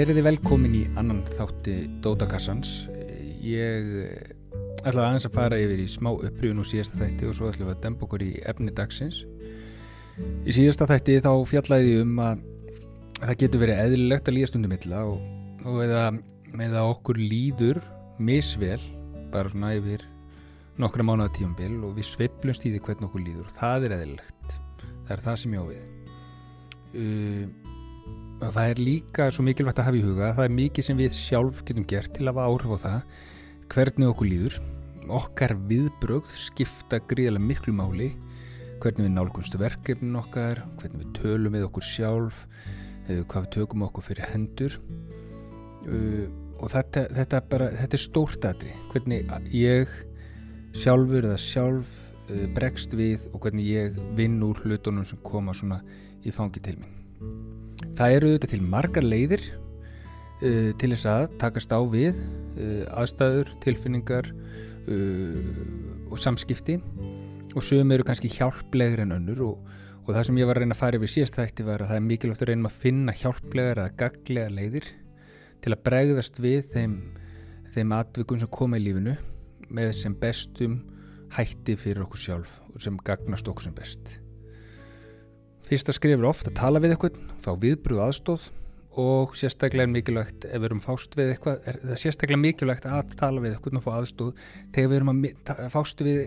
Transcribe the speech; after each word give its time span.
Veriði 0.00 0.22
velkomin 0.24 0.72
í 0.72 0.78
annan 0.96 1.18
þátti 1.36 1.74
Dótakassans. 2.00 2.86
Ég 3.44 3.88
eh, 4.00 4.30
ætlaði 4.80 5.02
aðeins 5.02 5.26
að 5.28 5.34
fara 5.34 5.58
yfir 5.60 5.82
í 5.82 5.84
smá 5.92 6.08
upprýðun 6.14 6.62
og 6.62 6.68
síðasta 6.70 7.02
þætti 7.02 7.26
og 7.28 7.34
svo 7.36 7.50
ætlaði 7.50 7.74
að 7.74 7.82
dempa 7.82 8.06
okkur 8.06 8.24
í 8.24 8.30
efni 8.48 8.72
dagsins. 8.78 9.18
Í 10.48 10.54
síðasta 10.56 10.88
þætti 10.88 11.18
þá 11.26 11.28
fjallaði 11.50 11.92
ég 11.92 12.06
um 12.06 12.16
að 12.24 12.40
það 13.18 13.36
getur 13.42 13.62
verið 13.66 13.82
eðlilegt 13.82 14.30
að 14.30 14.38
líða 14.38 14.50
stundum 14.54 14.76
illa 14.78 15.04
og, 15.10 15.20
og 15.68 15.78
eða 15.84 16.06
með 16.62 16.80
að 16.80 16.92
okkur 16.94 17.20
líður 17.20 17.84
misvel 18.30 18.80
bara 19.34 19.52
svona 19.52 19.76
yfir 19.76 20.06
nokkra 20.80 21.04
mánuða 21.10 21.34
tíumbil 21.36 21.74
og 21.90 21.98
við 21.98 22.08
sveiplumst 22.14 22.64
í 22.64 22.72
því 22.72 22.86
hvernig 22.86 23.10
okkur 23.10 23.26
líður 23.26 23.52
það 23.58 23.90
er 23.90 23.98
eðlilegt. 23.98 24.60
Það 24.80 25.18
er 25.18 25.26
það 25.28 25.42
sem 25.44 25.58
ég 25.58 25.60
á 25.60 25.66
við. 25.74 25.84
Uh, 26.90 27.69
og 28.40 28.54
það 28.54 28.70
er 28.70 28.80
líka 28.80 29.28
svo 29.32 29.44
mikilvægt 29.44 29.80
að 29.82 29.88
hafa 29.90 29.98
í 29.98 30.04
huga 30.04 30.32
það 30.36 30.46
er 30.46 30.54
mikið 30.56 30.86
sem 30.86 30.98
við 31.00 31.16
sjálf 31.16 31.60
getum 31.68 31.86
gert 31.88 32.14
til 32.16 32.24
að 32.24 32.32
hafa 32.32 32.46
áhrif 32.48 32.72
á 32.72 32.78
það 32.84 33.00
hvernig 33.70 34.10
okkur 34.10 34.30
líður. 34.30 34.58
Okkar 35.10 35.54
viðbrögð 35.70 36.34
skipta 36.38 37.00
gríðarlega 37.10 37.46
miklu 37.46 37.74
máli. 37.74 38.10
Hvernig 38.80 39.06
við 39.06 39.14
nálgunst 39.14 39.56
verkefnin 39.60 40.18
okkar 40.18 40.62
hvernig 40.80 41.02
við 41.02 41.10
tölum 41.18 41.56
við 41.56 41.66
okkur 41.68 41.86
sjálf 41.86 42.44
hvað 43.10 43.44
við 43.44 43.50
tökum 43.56 43.84
okkur 43.88 44.06
fyrir 44.06 44.30
hendur. 44.30 44.76
Uh, 45.80 46.28
og 46.60 46.68
þetta, 46.68 47.06
þetta, 47.16 47.40
bara, 47.48 47.70
þetta 47.72 47.96
er 47.96 48.02
stórt 48.02 48.44
aðri 48.44 48.74
hvernig 48.92 49.30
ég 49.56 49.94
sjálfur 50.76 51.24
eða 51.24 51.40
sjálf 51.40 51.96
uh, 52.28 52.44
bregst 52.56 52.92
við 52.96 53.24
og 53.32 53.40
hvernig 53.46 53.70
ég 53.70 54.00
vinn 54.18 54.38
úr 54.44 54.60
hlutunum 54.60 55.08
sem 55.08 55.20
koma 55.24 55.56
svona 55.56 55.80
í 56.20 56.34
fangi 56.36 56.60
til 56.62 56.76
minn 56.82 57.00
Það 57.98 58.14
eru 58.16 58.32
þetta 58.34 58.50
til 58.52 58.62
margar 58.62 59.06
leiðir 59.06 59.42
uh, 59.50 60.70
til 60.80 60.92
þess 60.94 61.08
að 61.10 61.26
takast 61.40 61.72
á 61.74 61.80
við 61.82 62.16
uh, 62.16 62.84
aðstæður, 63.02 63.52
tilfinningar 63.64 64.30
uh, 64.30 66.10
og 66.10 66.20
samskipti 66.20 66.78
og 67.50 67.66
sögum 67.66 67.92
eru 67.94 68.06
kannski 68.06 68.30
hjálplegir 68.30 69.02
en 69.04 69.16
önnur 69.16 69.42
og, 69.48 69.70
og 70.04 70.12
það 70.14 70.26
sem 70.28 70.40
ég 70.40 70.48
var 70.48 70.58
að 70.58 70.64
reyna 70.64 70.76
að 70.76 70.82
fara 70.84 71.00
yfir 71.00 71.12
síðast 71.16 71.38
þætti 71.38 71.66
var 71.66 71.84
að 71.84 71.92
það 71.92 72.00
er 72.00 72.06
mikilvægt 72.06 72.44
að 72.44 72.52
reyna 72.52 72.70
að 72.70 72.78
finna 72.84 73.16
hjálplegar 73.22 73.82
eða 73.82 73.96
gaglega 74.04 74.54
leiðir 74.54 74.88
til 75.60 75.74
að 75.74 75.82
bregðast 75.88 76.40
við 76.40 76.70
þeim, 76.72 76.96
þeim 77.74 77.94
atvikum 77.98 78.40
sem 78.40 78.52
koma 78.54 78.80
í 78.80 78.86
lífinu 78.86 79.16
með 79.70 79.92
sem 79.98 80.16
bestum 80.18 80.80
hætti 81.34 81.76
fyrir 81.78 82.06
okkur 82.06 82.24
sjálf 82.24 82.58
og 82.72 82.82
sem 82.82 82.98
gagnast 83.06 83.48
okkur 83.50 83.68
sem 83.68 83.76
best. 83.76 84.18
Fyrsta 85.70 85.92
skrif 85.94 86.18
er 86.18 86.26
ofta 86.26 86.50
að 86.50 86.56
tala 86.58 86.80
við 86.82 86.96
eitthvað, 86.96 87.18
fá 87.44 87.52
viðbrúð 87.62 88.00
aðstóð 88.02 88.48
og 88.98 89.36
sérstaklega 89.38 89.86
er 89.86 89.92
mikilvægt 89.92 90.46
ef 90.48 90.56
við 90.56 90.66
erum 90.66 90.80
fást 90.82 91.12
við 91.14 91.28
eitthvað, 91.30 91.60
er 91.70 91.78
það 91.84 92.00
sérstaklega 92.02 92.40
mikilvægt 92.42 92.88
að 92.90 93.12
tala 93.20 93.44
við 93.44 93.54
eitthvað 93.54 93.78
og 93.78 93.84
fá 93.84 93.90
aðstóð 94.00 94.40
þegar 94.74 94.90
við 94.90 94.96
erum 94.96 95.12
að 95.12 95.70
fást 95.70 96.02
við 96.02 96.18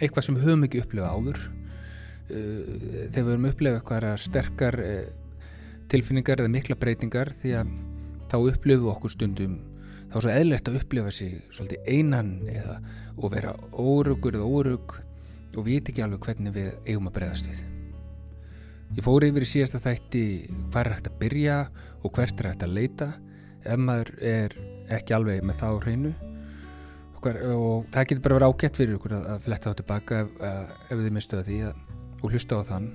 eitthvað 0.00 0.26
sem 0.26 0.40
við 0.40 0.48
höfum 0.48 0.66
ekki 0.66 0.82
upplifað 0.82 1.14
áður. 1.14 1.40
Uh, 2.26 2.74
þegar 3.14 3.22
við 3.22 3.32
erum 3.36 3.48
upplifað 3.52 3.78
eitthvað 3.78 4.08
sterkar 4.24 4.80
uh, 4.82 4.98
tilfinningar 5.94 6.42
eða 6.42 6.54
mikla 6.58 6.80
breytingar 6.82 7.30
því 7.38 7.54
að 7.62 7.72
þá 8.34 8.36
upplifum 8.40 8.82
við 8.88 8.92
okkur 8.96 9.14
stundum 9.14 9.56
þá 10.10 10.18
er 10.18 10.26
svo 10.26 10.36
eðlert 10.42 10.74
að 10.74 10.82
upplifa 10.82 11.14
sig 11.14 11.40
svolítið 11.54 11.86
einan 11.86 12.36
eða 12.50 12.80
og 13.14 13.30
vera 13.38 13.54
órugur 13.70 14.42
eða 14.42 14.52
órug 14.58 15.00
og 15.54 15.66
viti 15.70 15.94
ekki 15.94 16.08
alveg 16.08 16.26
hvernig 16.26 16.58
við 16.58 16.72
eigum 16.82 17.12
að 17.12 17.20
breyðast 17.22 17.52
við 17.54 17.77
Ég 18.96 19.04
fór 19.04 19.26
yfir 19.26 19.44
í 19.44 19.48
síðasta 19.48 19.82
þætti 19.84 20.20
hvað 20.72 20.78
er 20.80 20.94
hægt 20.94 21.08
að 21.10 21.16
byrja 21.20 21.56
og 22.00 22.12
hvert 22.16 22.38
er 22.40 22.46
hægt 22.48 22.62
að 22.64 22.72
leita. 22.72 23.08
Ef 23.68 23.80
maður 23.82 24.10
er 24.24 24.54
ekki 24.96 25.14
alveg 25.16 25.42
með 25.44 25.58
það 25.60 25.74
á 25.76 25.82
hreinu. 25.84 26.12
Og 27.18 27.88
það 27.92 28.06
getur 28.08 28.22
bara 28.24 28.38
verið 28.38 28.54
ágætt 28.54 28.78
fyrir 28.78 28.96
ykkur 28.96 29.14
að 29.18 29.42
fletta 29.44 29.72
á 29.74 29.78
tilbaka 29.78 30.20
ef, 30.24 30.30
ef 30.88 31.02
þið 31.02 31.16
mistu 31.18 31.36
það 31.36 31.50
því 31.50 31.58
að, 31.68 31.82
og 32.22 32.32
hlusta 32.32 32.60
á 32.62 32.68
þann 32.70 32.86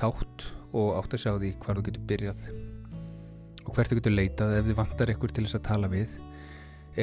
þátt 0.00 0.46
og 0.74 0.92
átt 1.00 1.16
að 1.16 1.22
sjá 1.24 1.32
því 1.34 1.50
hvað 1.64 1.80
þú 1.80 1.86
getur 1.88 2.06
byrjað. 2.12 2.46
Og 3.64 3.74
hvert 3.74 3.92
þú 3.92 3.98
getur 4.00 4.14
leitað 4.14 4.54
ef 4.60 4.70
þið 4.70 4.78
vantar 4.78 5.12
ykkur 5.12 5.34
til 5.34 5.44
þess 5.44 5.58
að 5.58 5.66
tala 5.68 5.90
við 5.92 6.14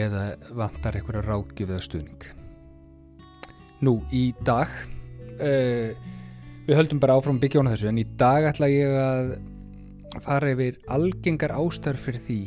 eða 0.01 0.23
vantar 0.57 0.97
ykkur 0.97 1.19
að 1.21 1.29
ráðgjöf 1.29 1.75
eða 1.75 1.85
stuðning. 1.85 2.25
Nú, 3.85 3.99
í 4.09 4.31
dag... 4.47 4.73
Uh, 5.41 5.93
Við 6.71 6.77
höldum 6.79 6.99
bara 7.03 7.17
áfram 7.19 7.35
byggjónu 7.35 7.67
þessu 7.73 7.89
en 7.89 7.97
í 7.99 8.05
dag 8.15 8.45
ætla 8.47 8.69
ég 8.71 8.93
að 8.95 9.31
fara 10.23 10.53
yfir 10.53 10.77
algengar 10.95 11.51
ástæður 11.51 11.97
fyrir 11.99 12.23
því 12.23 12.37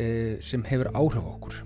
e, 0.00 0.06
sem 0.40 0.64
hefur 0.64 0.88
áhrif 0.96 1.26
okkur. 1.28 1.58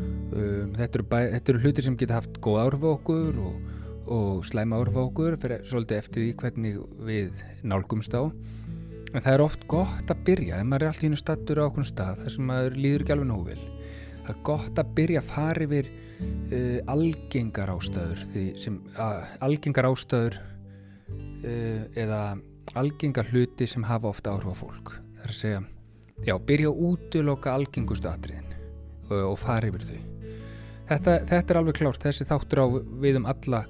Um, 0.00 0.72
þetta, 0.74 0.88
eru 0.88 1.06
bæ, 1.06 1.18
þetta 1.36 1.54
eru 1.54 1.62
hlutir 1.62 1.86
sem 1.86 1.98
geta 2.00 2.16
haft 2.18 2.40
góð 2.42 2.58
áhrif 2.64 2.88
okkur 2.96 3.38
og, 3.44 3.70
og 4.10 4.42
slæma 4.50 4.82
áhrif 4.82 4.98
okkur 5.04 5.38
fyrir 5.38 5.62
svolítið 5.70 6.00
eftir 6.00 6.24
því 6.24 6.34
hvernig 6.42 6.82
við 7.12 7.46
nálgumst 7.62 8.18
á. 8.18 8.26
En 9.14 9.22
það 9.22 9.32
er 9.36 9.46
oft 9.46 9.70
gott 9.70 10.10
að 10.10 10.26
byrja, 10.32 10.58
ef 10.58 10.66
maður 10.66 10.88
er 10.88 10.90
alltaf 10.90 11.06
í 11.06 11.12
einu 11.12 11.22
statur 11.22 11.62
á 11.62 11.68
okkur 11.68 11.90
stað 11.94 12.24
þar 12.24 12.38
sem 12.40 12.50
maður 12.50 12.82
líður 12.82 13.06
ekki 13.06 13.18
alveg 13.20 13.30
nógu 13.30 13.50
vel. 13.52 13.62
Það 14.26 14.34
er 14.34 14.44
gott 14.50 14.82
að 14.82 14.94
byrja 14.98 15.22
að 15.22 15.30
fara 15.30 15.70
yfir 15.70 15.94
uh, 15.94 16.78
algengar 16.98 17.76
ástæður, 17.78 18.28
sem, 18.58 18.82
uh, 18.98 19.34
algengar 19.46 19.94
ástæður 19.94 20.42
eða 21.42 22.20
algengar 22.78 23.28
hluti 23.32 23.66
sem 23.66 23.84
hafa 23.86 24.08
ofta 24.10 24.32
áhrif 24.34 24.52
á 24.52 24.56
fólk. 24.58 24.94
Það 25.16 25.24
er 25.24 25.32
að 25.32 25.38
segja, 25.38 25.60
já, 26.26 26.34
byrja 26.50 26.70
að 26.70 26.80
útloka 26.88 27.54
algengustu 27.54 28.10
atriðin 28.10 28.56
og, 29.08 29.18
og 29.32 29.36
fara 29.40 29.70
yfir 29.70 29.86
þau. 29.88 30.00
Þetta, 30.88 31.14
þetta 31.28 31.52
er 31.52 31.60
alveg 31.60 31.78
klárt, 31.78 32.02
þessi 32.02 32.26
þáttur 32.28 32.64
á 32.64 32.66
við 33.04 33.20
um 33.20 33.28
alla 33.28 33.62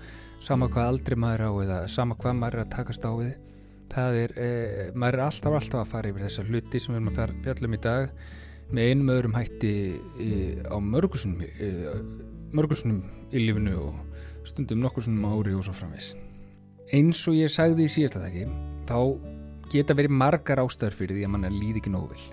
sama 0.45 0.69
hvað 0.71 0.93
aldrei 0.93 1.19
maður 1.19 1.47
á 1.51 1.53
eða 1.65 1.79
sama 1.91 2.17
hvað 2.19 2.37
maður 2.39 2.59
er 2.59 2.65
að 2.65 2.75
takast 2.77 3.07
á 3.07 3.13
við. 3.19 3.33
Það 3.89 4.19
er, 4.23 4.35
eh, 4.37 4.91
maður 4.95 5.19
er 5.19 5.25
alltaf 5.25 5.57
alltaf 5.59 5.81
að 5.81 5.93
fara 5.95 6.13
yfir 6.13 6.27
þessar 6.27 6.51
hluti 6.53 6.81
sem 6.83 6.95
við 6.95 7.01
erum 7.01 7.13
að 7.15 7.35
fjalla 7.47 7.69
um 7.69 7.75
í 7.75 7.83
dag 7.89 8.11
með 8.69 8.91
einum 8.93 9.13
öðrum 9.15 9.37
hætti 9.39 9.73
í, 10.21 10.31
á 10.69 10.77
mörgursunum 10.77 11.41
mörgursunum 12.53 13.01
í 13.33 13.45
lífinu 13.47 13.77
og 13.81 14.49
stundum 14.49 14.85
nokkursunum 14.85 15.25
ári 15.33 15.57
og 15.57 15.65
svo 15.65 15.75
framvegs 15.77 16.13
eins 16.95 17.21
og 17.29 17.37
ég 17.37 17.53
sagði 17.53 17.85
í 17.85 17.93
síðasta 17.93 18.23
þekki 18.25 18.47
þá 18.89 18.99
geta 19.73 19.97
verið 19.97 20.15
margar 20.17 20.63
ástöður 20.63 20.97
fyrir 20.97 21.19
því 21.19 21.27
að 21.27 21.33
mann 21.35 21.49
líði 21.53 21.83
ekki 21.83 21.93
nógu 21.93 22.15
vel. 22.15 22.29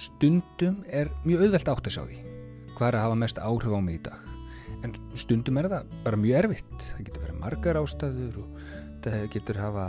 Stundum 0.00 0.82
er 0.88 1.10
mjög 1.24 1.46
auðvelt 1.46 1.70
átt 1.72 1.88
að 1.88 1.96
sjá 1.96 2.02
því 2.04 2.20
hvað 2.76 2.88
er 2.88 2.98
að 2.98 3.04
hafa 3.06 3.20
mest 3.20 3.40
áhrif 3.40 3.76
á 3.76 3.80
mig 3.84 3.98
í 3.98 4.02
dag. 4.06 4.28
En 4.84 4.94
stundum 5.18 5.60
er 5.60 5.68
það 5.68 5.94
bara 6.04 6.20
mjög 6.20 6.38
erfitt. 6.40 6.76
Það 6.84 7.04
getur 7.08 7.24
verið 7.26 7.40
margar 7.42 7.80
ástöður 7.80 8.38
og 8.40 8.62
það 9.04 9.26
getur 9.34 9.60
hafa 9.60 9.86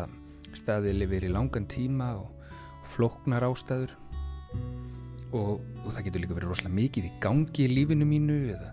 staðið 0.57 1.00
lifir 1.00 1.28
í 1.28 1.31
langan 1.31 1.68
tíma 1.72 2.12
og 2.19 2.88
floknar 2.95 3.45
ástöður 3.47 3.94
og, 5.31 5.59
og 5.59 5.89
það 5.91 6.06
getur 6.07 6.23
líka 6.25 6.38
verið 6.38 6.51
rosalega 6.51 6.79
mikið 6.79 7.07
í 7.07 7.13
gangi 7.23 7.66
í 7.68 7.72
lífinu 7.72 8.07
mínu 8.07 8.39
eða, 8.51 8.72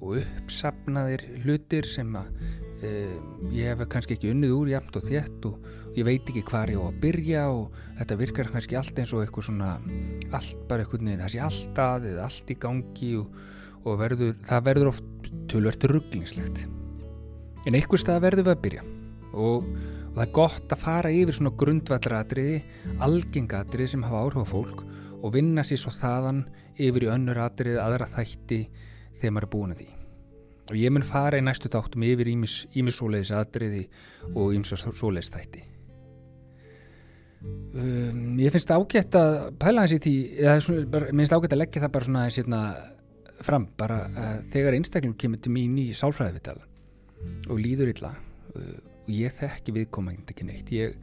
og 0.00 0.18
uppsapnaðir 0.22 1.26
hlutir 1.44 1.88
sem 1.88 2.12
að 2.16 2.32
Um, 2.80 3.50
ég 3.52 3.68
hef 3.68 3.82
kannski 3.92 4.14
ekki 4.16 4.30
unnið 4.32 4.52
úr 4.56 4.68
jæmt 4.70 4.94
og 4.96 5.02
þétt 5.04 5.46
og 5.50 5.96
ég 5.98 6.06
veit 6.06 6.30
ekki 6.30 6.40
hvað 6.48 6.70
ég 6.72 6.80
á 6.80 6.84
að 6.88 7.00
byrja 7.02 7.42
og 7.52 7.74
þetta 7.98 8.16
virkar 8.16 8.48
kannski 8.54 8.78
allt 8.80 9.00
eins 9.02 9.12
og 9.12 9.20
eitthvað 9.20 9.46
svona 9.50 9.74
allt 10.38 10.62
bara 10.70 10.86
eitthvað 10.86 11.10
það 11.10 11.32
sé 11.34 11.42
allt 11.44 11.82
að 11.84 12.06
eða 12.14 12.24
allt 12.24 12.54
í 12.54 12.56
gangi 12.64 13.10
og, 13.20 13.36
og 13.84 14.00
verður, 14.00 14.32
það 14.48 14.64
verður 14.70 14.92
oft 14.94 15.28
tölvert 15.52 15.86
rugglingslegt 15.92 16.64
en 17.68 17.76
einhver 17.76 18.00
stað 18.00 18.24
verður 18.24 18.48
við 18.48 18.54
að 18.54 18.64
byrja 18.64 18.88
og, 19.34 19.68
og 19.68 20.16
það 20.16 20.24
er 20.24 20.34
gott 20.40 20.72
að 20.78 20.84
fara 20.88 21.14
yfir 21.20 21.36
svona 21.36 21.56
grundvallratriði 21.66 22.58
algengatriði 23.10 23.92
sem 23.92 24.08
hafa 24.08 24.24
áhrif 24.24 24.48
á 24.48 24.52
fólk 24.56 24.84
og 25.20 25.36
vinna 25.36 25.68
sér 25.68 25.84
svo 25.84 25.92
þaðan 26.00 26.46
yfir 26.80 27.10
í 27.10 27.14
önnur 27.18 27.44
atriði 27.44 27.82
aðra 27.84 28.08
þætti 28.16 28.64
þegar 29.20 29.36
maður 29.36 29.50
er 29.50 29.58
búin 29.58 29.76
að 29.76 29.82
því 29.84 29.94
og 30.70 30.78
ég 30.78 30.92
mun 30.94 31.06
fara 31.06 31.40
í 31.40 31.44
næstu 31.44 31.70
þáttum 31.72 32.06
yfir 32.06 32.30
ímis 32.30 32.96
svoleiðis 32.96 33.34
aðriði 33.34 33.82
og 34.30 34.54
ímis 34.54 34.72
svoleiðis 34.78 35.32
þætti. 35.34 35.64
Um, 37.40 38.36
ég 38.36 38.52
finnst 38.52 38.70
ágætt 38.70 39.16
að 39.16 39.36
pæla 39.60 39.86
hans 39.86 39.94
í 39.96 40.00
því 40.04 40.14
eða 40.44 41.04
minnst 41.16 41.32
ágætt 41.32 41.54
að 41.56 41.62
leggja 41.62 41.82
það 41.86 41.94
bara 41.94 42.08
svona 42.08 42.24
sérna, 42.34 42.60
fram 43.40 43.66
bara 43.80 44.02
þegar 44.52 44.76
einstakling 44.76 45.16
kemur 45.16 45.40
til 45.40 45.54
mín 45.54 45.78
í 45.80 45.86
sálfræðivital 45.96 46.58
og 47.48 47.56
líður 47.56 47.94
illa 47.94 48.12
uh, 48.12 48.76
og 49.06 49.12
ég 49.16 49.32
þekki 49.38 49.74
viðkomandi 49.78 50.34
ekki 50.34 50.48
neitt 50.48 50.72
ég 50.74 50.98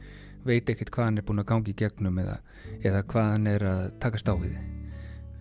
veit 0.46 0.70
ekkert 0.70 0.92
hvað 0.94 1.08
hann 1.08 1.20
er 1.20 1.26
búin 1.26 1.42
að 1.42 1.48
gangi 1.50 1.74
í 1.74 1.78
gegnum 1.78 2.20
eða, 2.22 2.38
eða 2.86 3.02
hvað 3.10 3.32
hann 3.32 3.50
er 3.50 3.64
að 3.66 3.82
takast 4.02 4.30
á 4.30 4.34
við. 4.38 4.54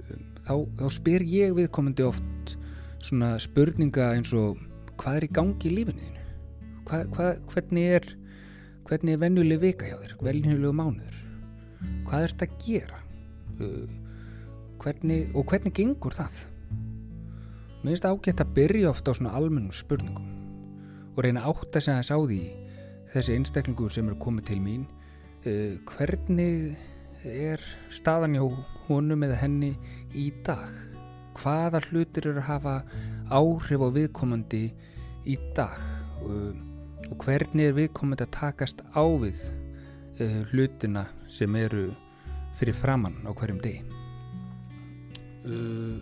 Um, 0.07 0.25
þá, 0.41 0.53
þá 0.81 0.87
spyr 0.97 1.27
ég 1.29 1.53
viðkomandi 1.59 2.07
oft 2.07 2.57
svona 3.07 3.33
spurninga 3.41 4.11
eins 4.17 4.33
og 4.35 4.59
hvað 4.99 5.19
er 5.19 5.27
í 5.27 5.33
gangi 5.39 5.69
í 5.69 5.75
lífinu 5.79 6.13
hvernig 6.87 7.91
er 7.97 8.07
hvernig 8.87 9.17
er 9.17 9.21
venjuleg 9.21 9.61
vika 9.61 9.87
hjá 9.89 9.97
þér? 9.99 10.13
Venjuleg 10.23 10.75
mánuður? 10.75 11.17
Hvað 12.07 12.23
er 12.23 12.33
þetta 12.33 12.47
að 12.47 12.61
gera? 12.63 12.99
Uh, 13.57 13.95
hvernig, 14.81 15.33
og 15.35 15.47
hvernig 15.49 15.75
gengur 15.75 16.15
það? 16.15 16.45
Mér 17.81 17.93
finnst 17.93 18.07
ágætt 18.07 18.43
að 18.43 18.53
byrja 18.57 18.91
ofta 18.91 19.13
á 19.13 19.17
svona 19.17 19.35
almennum 19.37 19.75
spurningum 19.75 20.33
og 21.17 21.23
reyna 21.25 21.45
átt 21.49 21.75
að 21.75 21.87
segja 21.87 22.01
þess 22.01 22.13
á 22.13 22.19
því 22.19 22.41
þessi 23.13 23.35
einstaklingur 23.37 23.93
sem 23.93 24.09
eru 24.09 24.19
komið 24.21 24.49
til 24.51 24.59
mín 24.63 24.85
uh, 24.87 25.75
hvernig 25.91 26.77
er 27.27 27.63
staðan 27.91 28.37
hjá 28.37 28.45
honum 28.87 29.25
eða 29.27 29.41
henni 29.41 29.73
í 30.15 30.29
dag 30.47 30.71
hvaða 31.41 31.81
hlutir 31.89 32.29
eru 32.31 32.41
að 32.41 32.49
hafa 32.49 32.75
áhrif 33.33 33.83
á 33.83 33.89
viðkomandi 33.95 34.63
í 35.27 35.37
dag 35.57 35.79
uh, 36.23 36.53
og 37.07 37.23
hvernig 37.23 37.69
er 37.69 37.77
viðkomandi 37.77 38.25
að 38.27 38.35
takast 38.37 38.83
á 38.95 39.03
við 39.21 39.41
uh, 40.21 40.41
hlutina 40.51 41.07
sem 41.31 41.55
eru 41.59 41.89
fyrir 42.57 42.77
framann 42.77 43.19
á 43.27 43.31
hverjum 43.31 43.61
degi? 43.63 43.83
Uh, 45.47 46.01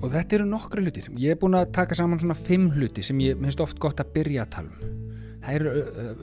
og 0.00 0.12
þetta 0.14 0.38
eru 0.38 0.46
nokkru 0.48 0.84
hlutir. 0.84 1.10
Ég 1.20 1.34
er 1.34 1.40
búin 1.40 1.58
að 1.58 1.72
taka 1.76 1.96
saman 1.98 2.20
svona 2.22 2.38
fimm 2.38 2.70
hluti 2.72 3.04
sem 3.04 3.18
ég 3.20 3.40
minnst 3.40 3.60
oft 3.60 3.80
gott 3.82 4.00
að 4.00 4.14
byrja 4.14 4.46
að 4.46 4.52
tala 4.56 4.72
um. 4.72 4.98
Það 5.40 5.56
eru, 5.56 5.70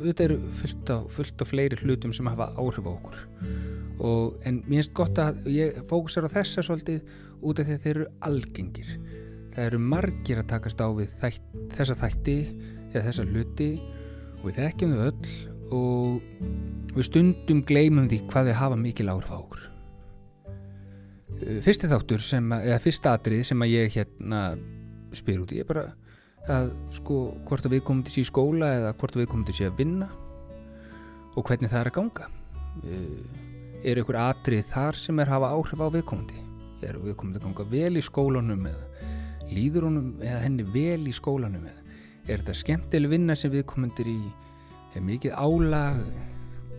þetta 0.03 0.25
eru 0.27 0.37
fullt 0.61 0.91
á, 0.93 0.97
fullt 1.17 1.41
á 1.41 1.45
fleiri 1.49 1.79
hlutum 1.81 2.13
sem 2.13 2.29
hafa 2.29 2.51
áhrif 2.53 2.85
á 2.85 2.91
okkur 2.93 3.21
og, 3.99 4.37
en 4.45 4.61
mér 4.67 4.81
finnst 4.81 4.95
gott 4.97 5.19
að 5.21 5.47
ég 5.51 5.77
fókusar 5.89 6.27
á 6.29 6.35
þessa 6.37 6.63
svolítið 6.65 7.11
út 7.41 7.59
af 7.59 7.67
því 7.67 7.75
að 7.75 7.83
þeir 7.85 7.93
eru 7.95 8.07
algengir. 8.29 8.91
Það 9.53 9.69
eru 9.69 9.79
margir 9.81 10.41
að 10.41 10.49
takast 10.51 10.81
á 10.81 10.87
við 10.93 11.13
þætt, 11.21 11.45
þessa 11.73 11.97
þætti 11.97 12.37
eða 12.93 13.05
þessa 13.09 13.27
hluti 13.27 13.69
og 14.37 14.43
við 14.45 14.59
þekkjum 14.61 14.93
þau 14.93 15.05
öll 15.07 15.31
og 15.77 16.97
við 16.97 17.07
stundum 17.09 17.63
gleymum 17.67 18.09
því 18.09 18.21
hvað 18.29 18.51
þau 18.51 18.59
hafa 18.61 18.79
mikil 18.81 19.09
áhrif 19.11 19.33
á 19.33 19.37
okkur. 19.37 19.63
Fyrsti 21.65 21.89
þáttur 21.89 22.23
sem, 22.23 22.53
eða 22.57 22.81
fyrsta 22.81 23.13
atrið 23.17 23.43
sem 23.49 23.65
að 23.65 23.73
ég 23.73 23.97
hérna 23.97 24.43
spyr 25.17 25.43
út 25.43 25.53
í 25.53 25.61
er 25.61 25.67
bara 25.69 25.89
að 26.47 26.71
sko 26.95 27.17
hvort 27.47 27.65
að 27.67 27.75
við 27.75 27.83
komum 27.87 28.05
til 28.05 28.15
síðan 28.15 28.29
skóla 28.29 28.71
eða 28.77 28.93
hvort 28.99 29.17
að 29.17 29.23
við 29.23 29.29
komum 29.33 29.45
til 29.47 29.57
síðan 29.57 29.73
að 29.73 29.81
vinna 29.81 30.07
og 31.37 31.45
hvernig 31.45 31.71
það 31.71 31.81
er 31.81 31.89
að 31.91 31.97
ganga 31.97 32.29
er 33.83 34.01
ykkur 34.01 34.17
atrið 34.21 34.65
þar 34.71 34.97
sem 34.97 35.19
er 35.21 35.31
hafa 35.31 35.51
áhrif 35.53 35.81
á 35.81 35.87
viðkomandi? 35.93 36.43
Er 36.85 36.97
viðkomandi 37.01 37.41
að 37.41 37.47
ganga 37.47 37.65
vel 37.71 37.97
í 37.97 38.03
skólanum 38.05 38.65
eða 38.69 38.85
líður 39.47 39.87
honum 39.87 40.09
eða 40.21 40.43
henni 40.43 40.65
vel 40.73 41.07
í 41.07 41.15
skólanum 41.15 41.65
eða? 41.69 41.85
Er 42.27 42.41
þetta 42.41 42.57
skemmtileg 42.61 43.13
vinna 43.13 43.35
sem 43.37 43.53
viðkomandir 43.53 44.09
í? 44.11 44.19
Er 44.95 45.05
mikið 45.05 45.37
álag? 45.37 46.03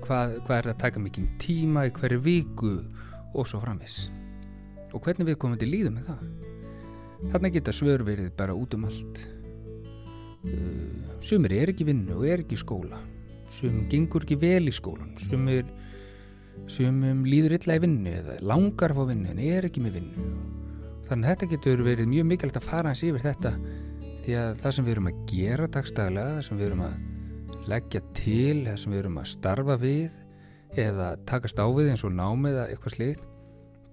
Hvað, 0.04 0.38
hvað 0.46 0.56
er 0.56 0.68
það 0.68 0.74
að 0.74 0.82
taka 0.84 1.02
mikið 1.02 1.32
tíma 1.42 1.88
í 1.88 1.94
hverju 1.96 2.22
viku? 2.24 2.76
Og 3.34 3.48
svo 3.48 3.60
framvis 3.62 4.06
og 4.96 5.02
hvernig 5.04 5.26
viðkomandi 5.28 5.66
líður 5.68 5.92
með 5.98 6.06
það? 6.08 6.20
Þarna 7.32 7.50
geta 7.52 7.74
svörverið 7.74 8.30
bara 8.38 8.54
út 8.56 8.76
um 8.76 8.86
allt. 8.88 9.20
Uh, 10.46 11.18
sumir 11.24 11.52
er 11.58 11.72
ekki 11.72 11.84
vinnu 11.88 12.14
og 12.16 12.24
er 12.28 12.44
ekki 12.44 12.56
skóla. 12.60 13.00
Sumum 13.52 13.88
gengur 13.90 14.24
ekki 14.24 14.38
vel 14.40 14.70
í 14.70 14.74
skólan 14.74 15.14
sumir 15.24 15.66
sumum 16.70 17.25
líður 17.28 17.56
illa 17.58 17.78
í 17.78 17.82
vinnu 17.84 18.14
eða 18.19 18.38
langar 18.44 18.94
á 18.96 19.02
vinnu 19.08 19.32
en 19.32 19.43
er 19.43 19.69
ekki 19.69 19.84
með 19.84 20.00
vinnu. 20.00 20.26
Þannig 21.08 21.25
að 21.25 21.32
þetta 21.32 21.50
getur 21.55 21.84
verið 21.87 22.10
mjög 22.10 22.28
mikilvægt 22.32 22.60
að 22.60 22.69
fara 22.69 22.93
hans 22.93 23.05
yfir 23.06 23.25
þetta 23.25 23.55
því 24.26 24.37
að 24.43 24.60
það 24.62 24.76
sem 24.76 24.87
við 24.87 24.94
erum 24.96 25.08
að 25.08 25.22
gera 25.31 25.70
dagstaglega, 25.72 26.34
það 26.37 26.46
sem 26.49 26.58
við 26.60 26.69
erum 26.69 26.84
að 26.84 27.64
leggja 27.69 28.05
til, 28.16 28.58
það 28.66 28.78
sem 28.82 28.93
við 28.93 29.02
erum 29.05 29.19
að 29.22 29.32
starfa 29.32 29.78
við 29.81 30.78
eða 30.84 31.08
takast 31.28 31.60
á 31.60 31.66
við 31.72 31.93
eins 31.94 32.05
og 32.05 32.16
námið 32.16 32.58
eða 32.58 32.70
eitthvað 32.75 32.96
sliðt 32.99 33.28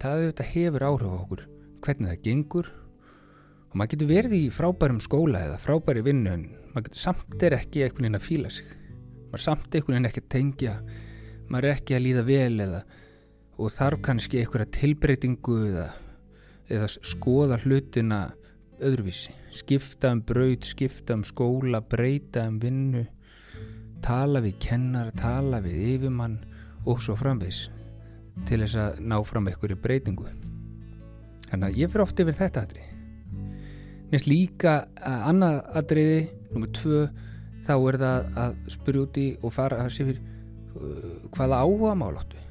það 0.01 0.21
auðvitað 0.21 0.51
hefur 0.53 0.85
áhrif 0.85 1.13
á 1.13 1.17
okkur 1.19 1.43
hvernig 1.85 2.11
það 2.11 2.23
gengur. 2.25 2.69
Og 3.69 3.77
maður 3.77 3.91
getur 3.93 4.09
verið 4.11 4.35
í 4.37 4.43
frábærum 4.53 5.01
skóla 5.03 5.43
eða 5.49 5.61
frábæri 5.61 6.03
vinnu 6.05 6.33
en 6.33 6.45
maður 6.73 6.87
getur 6.89 7.01
samt 7.01 7.45
er 7.45 7.57
ekki 7.57 7.85
einhvern 7.85 8.07
veginn 8.07 8.19
að 8.19 8.25
fíla 8.25 8.51
sig. 8.53 8.71
Maður 9.31 9.45
samt 9.45 9.75
einhvern 9.75 9.97
veginn 9.97 10.09
ekki 10.09 10.23
að 10.23 10.31
tengja 10.35 10.75
maður 11.49 11.69
er 11.69 11.75
ekki 11.75 11.97
að 11.97 12.05
líða 12.05 12.23
vel 12.27 12.63
eða 12.65 12.81
og 13.55 13.71
þarf 13.71 14.01
kannski 14.05 14.41
einhverja 14.41 14.71
tilbreytingu 14.75 15.57
eða, 15.69 15.89
eða 16.71 16.89
skoða 16.95 17.59
hlutina 17.63 18.21
öðruvísi. 18.83 19.35
Skipta 19.55 20.11
um 20.11 20.21
braut, 20.27 20.67
skipta 20.67 21.15
um 21.15 21.23
skóla 21.23 21.79
breyta 21.81 22.43
um 22.49 22.57
vinnu 22.59 23.05
tala 24.05 24.41
við 24.43 24.59
kennar, 24.61 25.13
tala 25.17 25.61
við 25.63 25.95
yfirmann 25.95 26.41
og 26.85 26.99
svo 27.01 27.15
framvegs 27.17 27.69
til 28.45 28.59
þess 28.61 28.75
að 28.81 28.99
ná 29.07 29.15
fram 29.25 29.47
einhverju 29.49 29.79
breytingu. 29.81 30.27
Þannig 31.47 31.71
að 31.71 31.79
ég 31.79 31.93
fyrir 31.93 32.05
ofta 32.05 32.25
yfir 32.25 32.37
þetta 32.41 32.65
aðrið 32.65 32.91
minnst 34.11 34.29
líka 34.29 34.75
að 35.01 35.23
annað 35.31 35.57
aðriði 35.79 36.19
nummið 36.53 36.73
tvö 36.77 36.99
þá 37.65 37.73
er 37.75 37.97
það 38.01 38.27
að 38.43 38.57
spyrja 38.75 39.05
úti 39.05 39.25
og 39.41 39.53
fara 39.55 39.79
að 39.81 39.93
sé 39.95 40.05
fyrir 40.07 40.34
hvaða 41.35 41.61
áhuga 41.63 41.93
mál 41.99 42.17
áttu? 42.19 42.41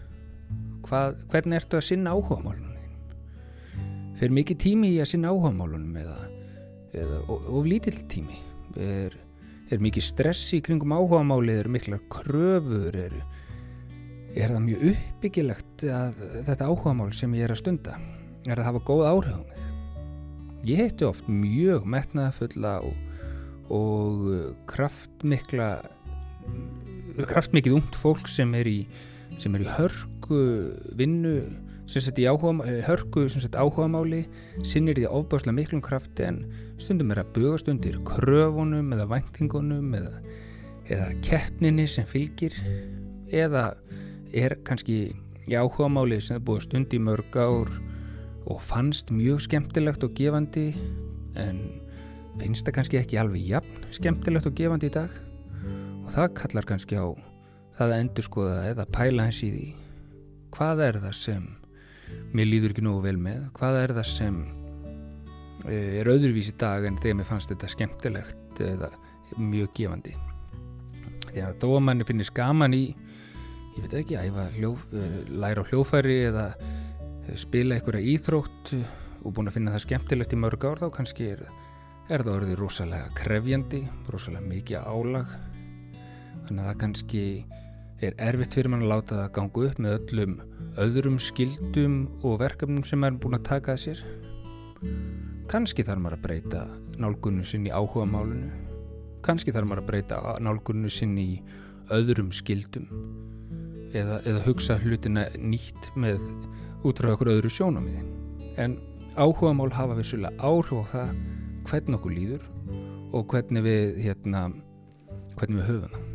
Hvað, 0.85 1.19
hvernig 1.32 1.61
ertu 1.61 1.79
að 1.79 1.87
sinna 1.88 2.15
áhuga 2.15 2.41
málunum 2.44 2.73
fyrir 4.15 4.35
mikið 4.37 4.61
tími 4.62 4.93
í 4.94 4.99
að 5.03 5.11
sinna 5.11 5.32
áhuga 5.32 5.50
málunum 5.56 5.97
eða, 5.99 6.19
eða 6.94 7.21
of, 7.35 7.65
lítill 7.67 7.97
tími? 8.11 8.38
Er, 8.79 9.17
er 9.73 9.82
mikið 9.82 10.06
stress 10.06 10.53
í 10.55 10.61
kringum 10.65 10.94
áhuga 10.94 11.25
máli 11.26 11.56
er 11.59 11.71
mikla 11.73 11.99
kröfur? 12.12 12.94
Er, 12.94 13.17
er 14.35 14.55
það 14.55 14.65
mjög 14.69 14.87
uppbyggilegt 14.93 15.87
að 15.91 16.25
þetta 16.47 16.71
áhuga 16.71 16.94
mál 17.00 17.11
sem 17.17 17.35
ég 17.38 17.49
er 17.49 17.56
að 17.56 17.62
stunda? 17.65 17.99
Er 18.44 18.61
að 18.61 18.69
hafa 18.71 18.85
góð 18.87 19.06
áhrif 19.09 19.62
ég 20.65 20.81
heitti 20.81 21.05
oft 21.05 21.26
mjög 21.29 21.85
metnaðafulla 21.88 22.79
og, 22.87 22.94
og 23.73 24.23
kraftmikla 24.71 25.69
kraftmikið 27.22 27.78
ungt 27.78 27.99
fólk 28.00 28.28
sem 28.31 28.55
er 28.58 28.69
í 28.69 28.78
sem 29.40 29.55
er 29.56 29.64
í 29.64 29.70
hörku 29.76 30.40
vinnu 30.99 31.37
áhuga, 31.84 32.64
hörku 32.87 33.28
sem 33.28 33.43
sett 33.43 33.56
áhugamáli 33.58 34.25
sinnir 34.64 34.96
því 34.96 35.08
ofbáslega 35.11 35.55
miklum 35.58 35.82
krafti 35.84 36.25
en 36.25 36.40
stundum 36.81 37.12
er 37.12 37.20
að 37.20 37.34
bugast 37.37 37.69
undir 37.69 37.99
kröfunum 38.08 38.93
eða 38.96 39.08
væntingunum 39.11 39.93
eða, 39.99 40.14
eða 40.88 41.11
keppninni 41.26 41.87
sem 41.87 42.06
fylgir 42.09 42.56
eða 43.30 43.75
er 44.33 44.56
kannski 44.64 45.12
í 45.44 45.54
áhugamáli 45.59 46.21
sem 46.25 46.38
er 46.38 46.47
búið 46.47 46.68
stund 46.68 46.94
í 46.97 47.02
mörg 47.02 47.37
ár 47.37 47.71
og 48.49 48.61
fannst 48.64 49.12
mjög 49.12 49.44
skemmtilegt 49.44 50.04
og 50.04 50.16
gefandi 50.16 50.73
en 51.40 51.61
finnst 52.40 52.64
það 52.64 52.78
kannski 52.78 53.00
ekki 53.02 53.21
alveg 53.21 53.44
jafn 53.52 53.87
skemmtilegt 53.94 54.49
og 54.49 54.56
gefandi 54.56 54.88
í 54.88 54.94
dag 54.97 55.12
og 56.04 56.12
það 56.12 56.34
kallar 56.40 56.68
kannski 56.68 57.00
á 57.00 57.08
það 57.78 57.92
að 57.92 58.00
endur 58.02 58.26
skoða 58.26 58.58
eða 58.70 58.87
pæla 58.94 59.28
hans 59.28 59.40
í 59.42 59.50
því. 59.54 59.68
Hvað 60.54 60.82
er 60.87 60.99
það 61.02 61.16
sem 61.18 61.46
mér 62.34 62.50
líður 62.50 62.75
ekki 62.75 62.84
nógu 62.84 63.02
vel 63.06 63.16
með? 63.18 63.40
Hvað 63.56 63.78
er 63.80 63.94
það 63.96 64.08
sem 64.11 64.37
eh, 65.66 65.96
er 66.02 66.11
öðruvís 66.12 66.52
í 66.52 66.56
dag 66.61 66.87
en 66.87 67.00
þegar 67.00 67.18
mér 67.20 67.30
fannst 67.30 67.50
þetta 67.50 67.73
skemmtilegt 67.73 68.62
eða 68.62 68.92
mjög 69.40 69.73
gefandi? 69.80 70.14
Því 71.30 71.42
að 71.42 71.56
þó 71.64 71.68
að 71.73 71.84
manni 71.88 72.06
finnir 72.06 72.28
skaman 72.28 72.76
í 72.76 72.84
ég 73.75 73.82
veit 73.82 73.96
ekki, 74.04 74.20
æfa 74.20 74.46
hljó, 74.54 74.75
eh, 74.94 75.16
læra 75.34 75.64
á 75.64 75.68
hljófæri 75.70 76.20
eða 76.28 76.46
spila 77.40 77.78
einhverja 77.78 78.12
íþrótt 78.14 78.75
og 79.25 79.32
búin 79.32 79.49
að 79.49 79.56
finna 79.56 79.73
það 79.75 79.87
skemmtilegt 79.88 80.37
í 80.37 80.38
mörg 80.38 80.68
ár 80.68 80.84
þá 80.84 80.87
kannski 80.94 81.32
er, 81.32 81.42
er 82.12 82.23
það 82.23 82.34
orðið 82.37 82.61
rosalega 82.61 83.11
krefjandi, 83.18 83.82
rosalega 84.12 84.46
mikið 84.52 84.84
álag 84.84 85.34
þannig 86.48 86.64
að 86.64 86.70
það 86.70 86.80
kannski 86.82 87.24
er 88.04 88.18
erfitt 88.28 88.58
fyrir 88.58 88.72
mann 88.72 88.84
að 88.84 88.92
láta 88.92 89.20
það 89.22 89.32
ganga 89.38 89.64
upp 89.68 89.80
með 89.84 89.96
öllum 90.00 90.34
öðrum 90.84 91.20
skildum 91.22 91.96
og 92.26 92.40
verkefnum 92.42 92.84
sem 92.86 93.06
er 93.06 93.16
búin 93.22 93.38
að 93.38 93.46
taka 93.48 93.76
að 93.76 93.82
sér. 93.84 94.04
Kannski 95.48 95.86
þarf 95.86 96.02
maður 96.02 96.18
að 96.18 96.26
breyta 96.26 96.66
nálgunnu 97.00 97.46
sinn 97.46 97.68
í 97.68 97.72
áhuga 97.74 98.06
málunu 98.08 98.64
kannski 99.24 99.54
þarf 99.54 99.68
maður 99.70 99.84
að 99.84 99.90
breyta 99.90 100.18
nálgunnu 100.44 100.90
sinn 100.92 101.14
í 101.20 101.28
öðrum 101.94 102.30
skildum 102.34 102.88
eða, 103.96 104.20
eða 104.24 104.42
hugsa 104.44 104.76
hlutina 104.82 105.28
nýtt 105.38 105.90
með 105.96 106.22
útráð 106.84 107.16
okkur 107.16 107.32
öðru 107.36 107.52
sjónamiði 107.52 108.04
en 108.60 108.76
áhuga 109.16 109.54
mál 109.56 109.70
hafa 109.72 109.96
vissulega 109.98 110.34
áhrif 110.44 110.84
á 110.84 110.92
það 110.92 111.14
hvernig 111.70 112.00
okkur 112.00 112.18
líður 112.18 112.50
og 113.14 113.30
hvernig 113.30 113.64
við 113.64 114.02
hérna, 114.04 114.48
hvernig 115.38 115.62
við 115.62 115.70
höfum 115.70 115.94
það 115.94 116.13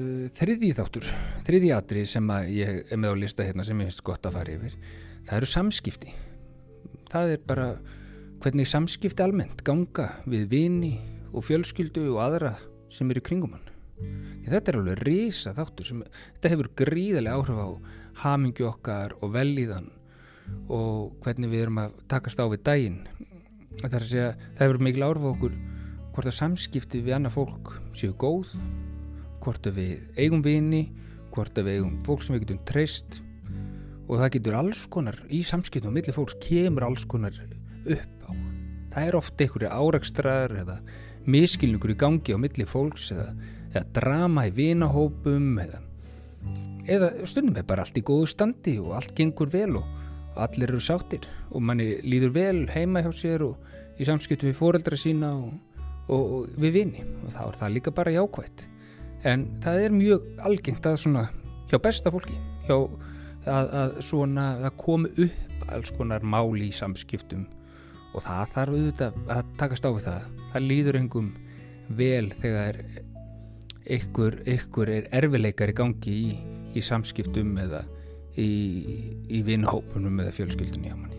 Uh, 0.00 0.26
þriði 0.38 0.72
þáttur, 0.78 1.06
þriði 1.44 1.70
atrið 1.76 2.06
sem 2.08 2.34
ég 2.48 2.82
er 2.88 3.00
með 3.00 3.12
á 3.12 3.20
lista 3.20 3.44
hérna 3.44 3.66
sem 3.66 3.76
ég 3.82 3.90
finnst 3.90 4.04
gott 4.06 4.24
að 4.24 4.38
fara 4.38 4.54
yfir 4.56 4.76
það 5.30 5.38
eru 5.38 5.48
samskipti. 5.50 6.12
Það 7.10 7.32
er 7.34 7.42
bara 7.46 7.66
hvernig 8.40 8.68
samskipti 8.68 9.24
almennt 9.24 9.64
ganga 9.66 10.08
við 10.30 10.46
vini 10.50 10.92
og 11.30 11.44
fjölskyldu 11.46 12.06
og 12.14 12.20
aðra 12.24 12.54
sem 12.90 13.10
eru 13.12 13.22
kringum 13.24 13.54
hann. 13.54 13.66
Þetta 14.46 14.72
er 14.72 14.78
alveg 14.80 15.02
risa 15.06 15.54
þáttur 15.54 15.86
sem 15.86 16.02
þetta 16.08 16.52
hefur 16.54 16.70
gríðarlega 16.80 17.36
áhrif 17.38 17.60
á 17.60 17.68
hamingju 18.24 18.68
okkar 18.70 19.14
og 19.20 19.34
velíðan 19.36 19.90
og 20.72 21.20
hvernig 21.22 21.52
við 21.52 21.66
erum 21.66 21.82
að 21.84 21.98
takast 22.10 22.40
á 22.42 22.46
við 22.50 22.64
daginn. 22.66 23.00
Það 23.82 23.98
að 24.00 24.08
segja, 24.08 24.30
það 24.56 24.64
hefur 24.66 24.84
mikil 24.88 25.06
árfa 25.06 25.34
okkur 25.34 25.58
hvort 26.10 26.26
að 26.26 26.38
samskipti 26.40 27.04
við 27.04 27.20
annað 27.20 27.36
fólk 27.36 27.74
séu 27.94 28.16
góð 28.18 28.56
hvort 29.40 29.66
að 29.66 29.80
við 29.80 30.20
eigum 30.20 30.44
vini 30.44 30.84
hvort 31.34 31.58
að 31.58 31.68
við 31.68 31.78
eigum 31.78 31.98
fólk 32.06 32.24
sem 32.24 32.36
við 32.36 32.46
getum 32.46 32.62
treyst. 32.68 33.20
Og 34.10 34.18
það 34.18 34.32
getur 34.36 34.56
alls 34.58 34.80
konar 34.90 35.18
í 35.30 35.42
samskiptum 35.46 35.94
á 35.94 35.96
milli 35.96 36.14
fólks 36.14 36.38
kemur 36.42 36.86
alls 36.88 37.06
konar 37.10 37.36
upp 37.84 38.26
á. 38.26 38.30
Það 38.90 39.06
er 39.06 39.18
ofta 39.20 39.46
einhverju 39.46 39.70
árakstrar 39.70 40.56
eða 40.64 40.80
miskilningur 41.30 41.94
í 41.94 41.98
gangi 42.00 42.34
á 42.34 42.38
milli 42.40 42.66
fólks 42.66 43.12
eða, 43.14 43.28
eða 43.70 43.84
drama 43.94 44.46
í 44.48 44.54
vinahópum 44.56 45.60
eða, 45.62 45.82
eða 46.90 47.12
stundum 47.30 47.60
er 47.60 47.68
bara 47.68 47.86
allt 47.86 48.00
í 48.00 48.04
góðu 48.06 48.30
standi 48.32 48.78
og 48.82 48.96
allt 48.98 49.14
gengur 49.14 49.52
vel 49.52 49.76
og 49.78 50.40
allir 50.40 50.72
eru 50.72 50.82
sáttir 50.82 51.28
og 51.50 51.62
manni 51.62 52.00
líður 52.02 52.34
vel 52.34 52.58
heima 52.72 53.04
hjá 53.04 53.12
sér 53.14 53.46
og 53.46 54.00
í 54.00 54.06
samskiptu 54.08 54.48
við 54.48 54.58
fóreldra 54.58 54.98
sína 54.98 55.34
og, 55.36 55.54
og, 56.08 56.22
og 56.40 56.58
við 56.58 56.76
vini. 56.80 57.06
Og 57.22 57.34
þá 57.36 57.42
er 57.46 57.58
það 57.62 57.74
líka 57.76 57.94
bara 57.94 58.16
jákvægt 58.16 58.66
en 59.28 59.46
það 59.64 59.84
er 59.84 59.94
mjög 59.94 60.26
algengt 60.48 60.86
að 60.88 60.98
svona 61.04 61.26
hjá 61.70 61.78
besta 61.82 62.12
fólki 62.12 62.36
hjá 62.66 62.76
að, 62.76 63.70
að 63.82 64.00
svona 64.04 64.46
að 64.66 64.76
komi 64.80 65.12
upp 65.26 65.70
alls 65.70 65.92
konar 65.96 66.24
máli 66.24 66.70
í 66.70 66.74
samskiptum 66.74 67.46
og 68.14 68.24
það 68.24 68.54
þarf 68.54 68.76
auðvitað 68.76 69.20
að 69.36 69.54
takast 69.60 69.86
á 69.86 69.90
við 69.90 70.06
það 70.08 70.26
það 70.52 70.66
líður 70.66 70.98
engum 71.00 71.30
vel 72.00 72.30
þegar 72.40 72.80
ykkur, 73.90 74.40
ykkur 74.48 74.92
er 74.92 75.08
erfileikar 75.20 75.72
í 75.72 75.76
gangi 75.76 76.14
í, 76.14 76.34
í 76.76 76.82
samskiptum 76.84 77.56
eða 77.62 77.84
í, 78.38 78.50
í 79.30 79.42
vinhópunum 79.46 80.20
eða 80.22 80.34
fjölskyldunni 80.36 80.92
á 80.92 80.96
manni. 80.96 81.18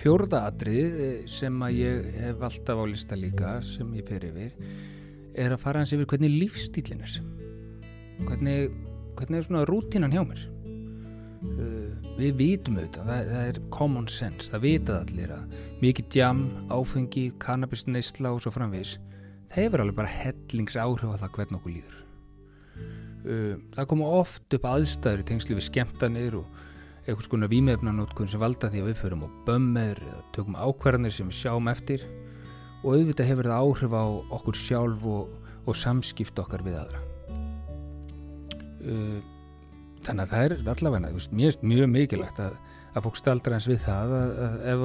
Fjórða 0.00 0.46
atrið 0.48 1.26
sem 1.28 1.58
að 1.66 1.76
ég 1.76 2.06
hef 2.22 2.44
alltaf 2.46 2.80
á 2.80 2.84
lista 2.88 3.18
líka 3.18 3.58
sem 3.66 3.90
ég 3.98 4.06
fer 4.08 4.24
yfir 4.30 4.54
er 5.34 5.54
að 5.54 5.62
fara 5.62 5.82
hans 5.82 5.92
yfir 5.94 6.08
hvernig 6.10 6.32
lífstílin 6.32 7.04
er. 7.04 7.18
Hvernig, 8.26 8.72
hvernig 9.18 9.40
er 9.40 9.46
svona 9.46 9.66
rútinan 9.68 10.14
hjá 10.14 10.24
mér. 10.26 10.46
Uh, 11.40 11.94
við 12.18 12.34
vitum 12.36 12.76
auðvitað, 12.76 13.06
það, 13.08 13.28
það 13.30 13.46
er 13.48 13.60
common 13.72 14.08
sense, 14.12 14.50
það 14.52 14.64
vitað 14.66 14.98
allir 15.06 15.30
að 15.32 15.54
mikið 15.80 16.10
djam, 16.12 16.42
áfengi, 16.68 17.22
kannabisneisla 17.40 18.34
og 18.34 18.42
svo 18.44 18.52
framvís, 18.52 18.98
það 19.48 19.62
hefur 19.64 19.84
alveg 19.86 19.96
bara 20.02 20.12
hellings 20.12 20.76
áhrif 20.76 21.14
á 21.16 21.20
það 21.22 21.32
hvernig 21.38 21.60
okkur 21.60 21.76
líður. 21.78 22.00
Uh, 23.20 23.54
það 23.76 23.88
koma 23.94 24.10
oft 24.20 24.58
upp 24.58 24.68
aðstæður 24.68 25.24
í 25.24 25.28
tengslu 25.32 25.56
við 25.56 25.66
skemmtanir 25.70 26.36
og 26.42 26.60
eitthvað 27.06 27.26
svona 27.26 27.48
výmefnanótkun 27.50 28.28
sem 28.28 28.40
valda 28.40 28.68
því 28.72 28.82
að 28.82 28.90
við 28.90 29.00
förum 29.00 29.24
á 29.24 29.28
bömmir 29.46 30.00
eða 30.04 30.20
tökum 30.36 30.60
ákvarðanir 30.60 31.14
sem 31.16 31.30
við 31.30 31.40
sjáum 31.40 31.72
eftir 31.72 32.04
og 32.80 32.94
auðvitað 32.94 33.30
hefur 33.30 33.48
það 33.50 33.66
áhrif 33.66 33.94
á 33.96 34.04
okkur 34.38 34.58
sjálf 34.58 35.06
og, 35.08 35.52
og 35.66 35.76
samskipt 35.76 36.40
okkar 36.42 36.64
við 36.66 36.78
aðra. 36.80 37.02
Uh, 38.80 39.20
þannig 40.06 40.24
að 40.24 40.32
það 40.32 40.44
er 40.46 40.72
allavega 40.74 41.12
veist, 41.12 41.34
mjög, 41.36 41.60
mjög 41.72 41.90
mikilvægt 41.92 42.40
að, 42.40 42.56
að 42.94 43.06
fólk 43.06 43.20
staldra 43.20 43.58
eins 43.58 43.68
við 43.68 43.82
það 43.84 44.14
að, 44.16 44.34
að 44.46 44.58
ef 44.72 44.84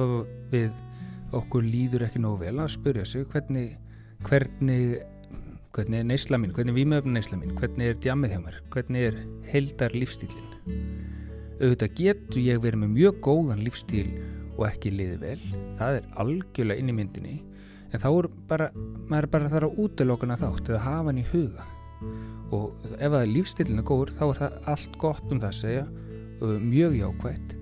við 0.52 1.36
okkur 1.36 1.64
líður 1.66 2.06
ekki 2.06 2.22
nógu 2.22 2.42
vel 2.44 2.58
að 2.60 2.74
spyrja 2.76 3.06
sig 3.08 3.24
hvernig 3.32 3.78
hvernig 4.26 4.98
hvernig 5.76 6.00
er 6.00 6.06
neysla 6.08 6.38
mín, 6.40 6.52
hvernig 6.56 6.72
er 6.72 6.78
výmöfn 6.78 7.16
neysla 7.16 7.40
mín 7.40 7.56
hvernig 7.56 7.90
er 7.94 7.98
djamið 8.04 8.36
hjá 8.36 8.40
mér, 8.44 8.60
hvernig 8.72 9.08
er 9.08 9.18
heldar 9.48 9.96
lífstílin 9.96 10.56
auðvitað 11.56 11.94
getur 11.96 12.42
ég 12.42 12.60
verið 12.60 12.82
með 12.82 12.94
mjög 12.96 13.20
góðan 13.24 13.62
lífstíl 13.64 14.08
og 14.56 14.66
ekki 14.68 14.92
liði 14.92 15.16
vel. 15.20 15.38
Það 15.78 15.98
er 15.98 16.08
algjörlega 16.22 16.82
inn 16.82 16.90
í 16.90 16.96
myndinni 16.96 17.36
en 17.92 18.02
þá 18.02 18.08
er 18.10 18.28
bara, 18.50 18.70
maður 19.06 19.26
er 19.26 19.32
bara 19.34 19.52
þar 19.52 19.68
á 19.68 19.70
útlokana 19.84 20.38
þátt 20.40 20.70
eða 20.70 20.84
hafa 20.86 21.10
hann 21.10 21.20
í 21.22 21.26
huga. 21.32 21.66
Og 22.54 22.88
ef 22.96 23.10
það 23.10 23.20
er 23.20 23.30
lífstílinu 23.32 23.84
góður 23.86 24.12
þá 24.16 24.24
er 24.26 24.40
það 24.40 24.58
allt 24.72 24.98
gott 25.02 25.30
um 25.30 25.40
það 25.40 25.48
að 25.48 25.60
segja 25.60 25.86
mjög 26.40 26.98
jákvægt 26.98 27.54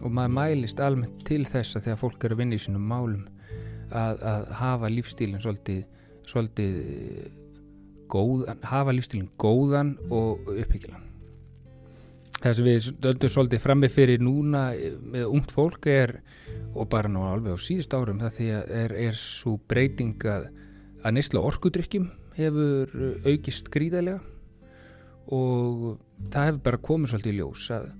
og 0.00 0.14
maður 0.16 0.32
mælist 0.38 0.80
almennt 0.82 1.20
til 1.28 1.44
þess 1.46 1.76
að 1.76 1.86
þegar 1.86 2.00
fólk 2.00 2.24
eru 2.24 2.36
að 2.36 2.40
vinna 2.42 2.56
í 2.56 2.62
sínum 2.64 2.88
málum 2.88 3.26
að, 3.90 4.22
að 4.32 4.48
hafa 4.60 4.90
lífstílinn 4.90 5.42
svolítið, 5.44 5.84
svolítið 6.30 6.80
góðan, 8.10 8.64
hafa 8.66 8.96
lífstílinn 8.96 9.30
góðan 9.40 9.94
og 10.10 10.50
uppbyggilan 10.56 11.09
það 12.40 12.56
sem 12.56 12.66
við 12.66 12.88
döldum 13.04 13.32
svolítið 13.34 13.62
frammi 13.64 13.90
fyrir 13.92 14.22
núna 14.22 14.70
með 15.12 15.26
ungt 15.28 15.52
fólk 15.54 15.88
er 15.90 16.16
og 16.74 16.88
bara 16.92 17.10
nú 17.10 17.26
alveg 17.28 17.56
á 17.56 17.58
síðust 17.60 17.94
árum 17.94 18.20
það 18.22 18.36
því 18.38 18.48
að 18.56 18.74
er, 18.80 18.96
er 19.08 19.18
svo 19.18 19.56
breyting 19.70 20.26
að, 20.30 20.48
að 21.04 21.16
neysla 21.16 21.44
orkudrykkjum 21.50 22.08
hefur 22.38 22.94
aukist 23.26 23.70
gríðarlega. 23.72 24.20
Og 25.30 25.98
það 26.32 26.48
hefur 26.48 26.62
bara 26.66 26.84
komið 26.88 27.12
svolítið 27.12 27.32
í 27.34 27.38
ljós 27.38 27.66
að 27.74 27.90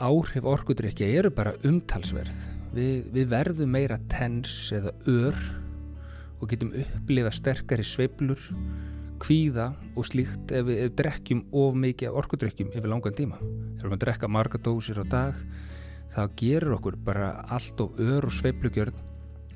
áhrif 0.00 0.46
orkudrykkja 0.48 1.08
eru 1.20 1.32
bara 1.34 1.56
umtalsverð. 1.66 2.46
Við, 2.76 3.08
við 3.10 3.32
verðum 3.32 3.72
meira 3.74 3.98
tens 4.12 4.70
eða 4.76 4.92
ör 5.10 5.38
og 6.40 6.48
getum 6.52 6.70
upplifa 6.76 7.32
sterkari 7.34 7.84
sveiblur 7.84 8.40
kvíða 9.20 9.70
og 9.96 10.06
slíkt 10.08 10.52
ef 10.56 10.66
við 10.68 10.94
drekkjum 10.98 11.42
of 11.56 11.76
mikið 11.78 12.16
orkudrykkjum 12.20 12.72
yfir 12.72 12.90
langan 12.90 13.16
tíma. 13.16 13.40
Ef 13.78 13.86
við 13.86 14.00
drekka 14.04 14.28
marga 14.28 14.60
dósir 14.64 15.00
á 15.00 15.04
dag 15.04 15.38
þá 16.10 16.22
gerur 16.40 16.76
okkur 16.78 16.96
bara 17.04 17.32
allt 17.52 17.80
of 17.80 17.98
ör 18.00 18.26
og 18.26 18.34
sveiplugjörn 18.34 18.96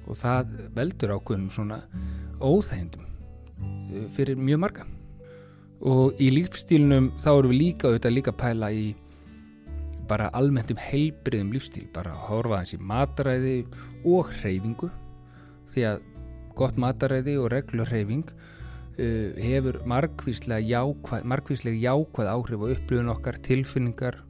og 0.04 0.18
það 0.20 0.52
veldur 0.76 1.14
ákveðnum 1.16 1.50
svona 1.52 1.80
óþægindum 2.40 3.04
eh, 3.04 4.06
fyrir 4.14 4.38
mjög 4.38 4.60
marga. 4.66 4.86
Og 5.84 6.20
í 6.22 6.30
lífstílunum 6.32 7.10
þá 7.24 7.30
eru 7.34 7.50
við 7.52 7.60
líka 7.60 7.88
auðvitað 7.88 8.16
líka 8.16 8.36
pæla 8.36 8.70
í 8.72 8.92
bara 10.08 10.28
almennt 10.36 10.70
um 10.72 10.80
heilbriðum 10.80 11.52
lífstíl, 11.54 11.86
bara 11.92 12.12
horfa 12.26 12.60
hans 12.60 12.74
í 12.76 12.80
mataræði 12.80 13.62
og 14.04 14.28
hreyfingu 14.40 14.90
því 15.72 15.86
að 15.88 16.02
gott 16.58 16.76
mataræði 16.80 17.38
og 17.40 17.50
reglur 17.54 17.88
hreyfing 17.88 18.28
hefur 18.96 19.80
margvíslega 19.90 20.62
jákvæð, 20.62 21.26
margvíslega 21.30 21.80
jákvæð 21.82 22.30
áhrif 22.30 22.62
á 22.62 22.66
upplifun 22.74 23.10
okkar, 23.10 23.40
tilfinningar, 23.42 24.20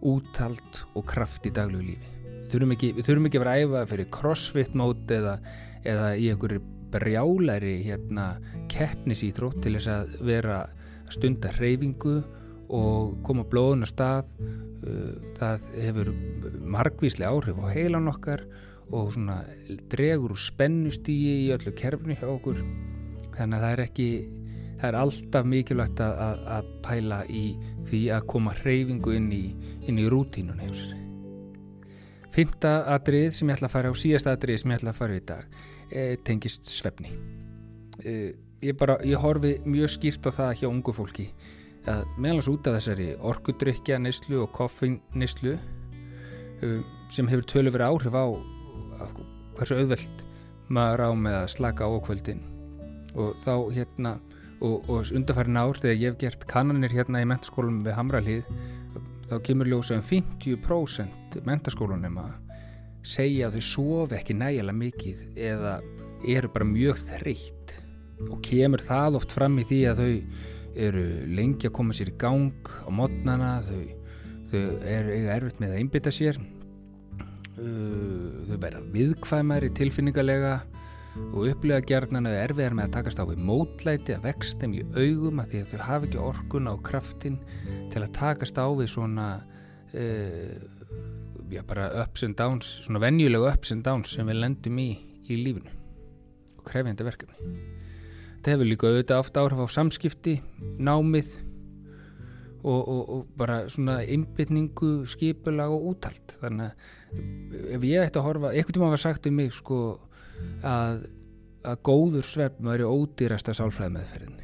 úttalt 0.00 0.82
og 0.96 1.04
kraft 1.10 1.46
í 1.48 1.52
daglegu 1.52 1.90
lífi. 1.90 2.14
Við 2.48 2.54
þurfum 3.04 3.28
ekki, 3.28 3.38
að 3.38 3.44
vera 3.44 3.56
æfa 3.60 3.84
fyrir 3.90 4.10
crossfit 4.14 4.76
mót 4.78 5.10
eða, 5.12 5.36
eða 5.84 6.12
í 6.16 6.30
einhverju 6.32 6.62
brjálæri 6.92 7.74
hérna, 7.84 8.38
keppnisýþrótt 8.72 9.60
til 9.64 9.74
þess 9.76 9.90
að 9.92 10.14
vera 10.24 10.62
að 10.62 11.16
stunda 11.18 11.52
hreyfingu 11.58 12.16
og 12.72 13.18
koma 13.26 13.44
blóðun 13.48 13.84
á 13.84 13.88
stað. 13.88 14.32
Uh, 14.78 15.18
það 15.36 15.68
hefur 15.82 16.12
margvíslega 16.64 17.34
áhrif 17.34 17.60
á 17.60 17.66
heilan 17.74 18.08
okkar 18.08 18.46
og 18.88 19.10
svona 19.12 19.42
dregur 19.92 20.32
úr 20.32 20.40
spennustígi 20.40 21.34
í 21.44 21.50
öllu 21.52 21.74
kerfni 21.76 22.16
hjá 22.16 22.28
okkur 22.30 22.62
þannig 23.38 23.58
að 23.58 23.64
það 23.64 23.74
er 23.74 23.84
ekki 23.86 24.10
það 24.78 24.88
er 24.88 24.98
alltaf 25.00 25.48
mikilvægt 25.48 26.00
að, 26.04 26.42
að, 26.54 26.70
pæla 26.84 27.18
í 27.26 27.44
því 27.88 28.02
að 28.14 28.26
koma 28.30 28.54
hreyfingu 28.60 29.14
inn 29.16 29.28
í, 29.34 29.44
inn 29.90 29.98
í 29.98 30.06
rútínun 30.10 30.62
Fymta 32.34 32.72
atrið 32.94 33.32
sem 33.34 33.48
ég 33.50 33.56
ætla 33.56 33.66
að 33.66 33.74
fara 33.74 33.90
á 33.90 33.94
síðasta 33.98 34.34
atrið 34.36 34.60
sem 34.62 34.70
ég 34.70 34.78
ætla 34.78 34.92
að 34.92 34.98
fara 35.00 35.16
í 35.16 35.22
dag 35.26 35.56
e, 35.90 36.02
tengist 36.22 36.68
svefni. 36.70 37.10
E, 38.04 38.12
ég 38.62 38.76
bara, 38.78 38.98
ég 39.02 39.18
horfi 39.18 39.56
mjög 39.66 39.90
skýrt 39.96 40.28
á 40.28 40.36
það 40.36 40.52
hjá 40.60 40.68
ungu 40.68 40.94
fólki 40.94 41.26
að 41.88 42.04
meðalans 42.20 42.50
út 42.52 42.68
af 42.68 42.76
þessari 42.76 43.08
orkudrykja 43.26 43.98
neslu 44.04 44.44
og 44.44 44.52
koffin-neslu 44.54 45.56
e, 45.56 46.70
sem 47.10 47.32
hefur 47.32 47.48
tölu 47.50 47.74
verið 47.74 47.90
áhrif 47.90 48.14
á, 48.14 48.26
á 49.02 49.06
hversu 49.58 49.80
auðvelt 49.80 50.22
maður 50.68 51.04
á 51.08 51.10
með 51.18 51.40
að 51.40 51.50
slaka 51.56 51.90
á 51.90 51.96
kvöldin 52.06 52.44
og 53.14 53.38
þá 53.44 53.54
hérna 53.76 54.16
og, 54.60 54.88
og 54.90 55.12
undarfærin 55.14 55.60
ár 55.60 55.78
þegar 55.78 55.96
ég 55.96 56.12
hef 56.12 56.18
gert 56.22 56.46
kannanir 56.50 56.94
hérna 56.94 57.22
í 57.22 57.28
mentaskólum 57.28 57.80
við 57.84 57.96
Hamralíð 57.96 58.52
þá 59.28 59.36
kemur 59.44 59.70
ljósa 59.70 59.98
um 59.98 60.04
50% 60.04 61.38
mentaskólunum 61.46 62.20
að 62.24 62.36
segja 63.06 63.48
að 63.48 63.58
þau 63.58 63.66
sofi 63.68 64.18
ekki 64.18 64.36
nægilega 64.36 64.80
mikið 64.82 65.24
eða 65.36 65.78
eru 66.28 66.50
bara 66.52 66.66
mjög 66.66 66.98
þreytt. 67.12 67.76
Og 68.28 68.40
kemur 68.42 68.82
það 68.82 69.20
oft 69.20 69.32
fram 69.32 69.60
í 69.62 69.66
því 69.68 69.80
að 69.92 70.00
þau 70.02 70.12
eru 70.88 71.04
lengi 71.38 71.68
að 71.68 71.76
koma 71.78 71.94
sér 71.94 72.10
í 72.10 72.16
gang 72.18 72.72
á 72.82 72.90
modnana 72.90 73.52
þau, 73.66 73.82
þau 74.50 74.62
eru 74.90 75.20
erfitt 75.36 75.60
með 75.62 75.74
að 75.74 75.82
einbytta 75.82 76.14
sér 76.14 76.40
þau 77.58 78.58
verða 78.62 78.82
viðkvæmari 78.94 79.70
tilfinningarlega 79.74 80.58
og 81.16 81.48
upplifa 81.48 81.80
gerðnan 81.88 82.28
að 82.30 82.38
erfiðar 82.44 82.76
með 82.78 82.88
að 82.88 82.94
takast 82.98 83.20
á 83.22 83.24
við 83.28 83.42
mótlæti 83.48 84.14
að 84.16 84.26
vext 84.28 84.60
þeim 84.60 84.76
í 84.78 84.82
augum 84.96 85.42
að 85.42 85.52
því 85.52 85.62
að 85.62 85.72
þau 85.72 85.86
hafa 85.88 86.08
ekki 86.08 86.20
orkuna 86.22 86.74
og 86.76 86.84
kraftin 86.86 87.38
til 87.92 88.02
að 88.04 88.12
takast 88.18 88.60
á 88.60 88.66
við 88.68 88.92
svona 88.92 89.26
uh, 89.94 90.54
já, 91.50 91.62
bara 91.66 91.90
ups 92.04 92.24
and 92.26 92.38
downs 92.38 92.70
svona 92.84 93.02
venjulegu 93.02 93.50
ups 93.50 93.74
and 93.74 93.84
downs 93.86 94.14
sem 94.14 94.28
við 94.28 94.40
lendum 94.44 94.80
í 94.82 94.88
í 95.28 95.40
lífinu 95.42 95.74
og 96.58 96.64
krefjandi 96.68 97.06
verkefni. 97.06 97.50
Þetta 98.38 98.54
hefur 98.54 98.68
líka 98.70 98.88
auðvitað 98.88 99.22
ofta 99.22 99.42
áhrif 99.44 99.60
á 99.60 99.68
samskipti 99.74 100.38
námið 100.78 101.30
og, 102.62 102.80
og, 102.80 103.02
og 103.02 103.26
bara 103.38 103.60
svona 103.70 104.00
innbytningu, 104.06 105.06
skipulag 105.10 105.72
og 105.74 105.92
útalt 105.92 106.36
þannig 106.40 106.70
að 106.70 107.74
ef 107.76 107.86
ég 107.88 108.04
ætti 108.04 108.20
að 108.20 108.26
horfa, 108.26 108.52
einhvern 108.52 108.76
tíma 108.76 108.92
var 108.92 109.02
sagt 109.02 109.28
um 109.30 109.38
mig 109.38 109.54
sko 109.56 109.78
að, 110.66 111.06
að 111.64 111.80
góður 111.88 112.28
svefn 112.28 112.70
væri 112.72 112.86
ódýrasta 112.88 113.56
sálfræði 113.56 113.96
meðferðin 113.96 114.38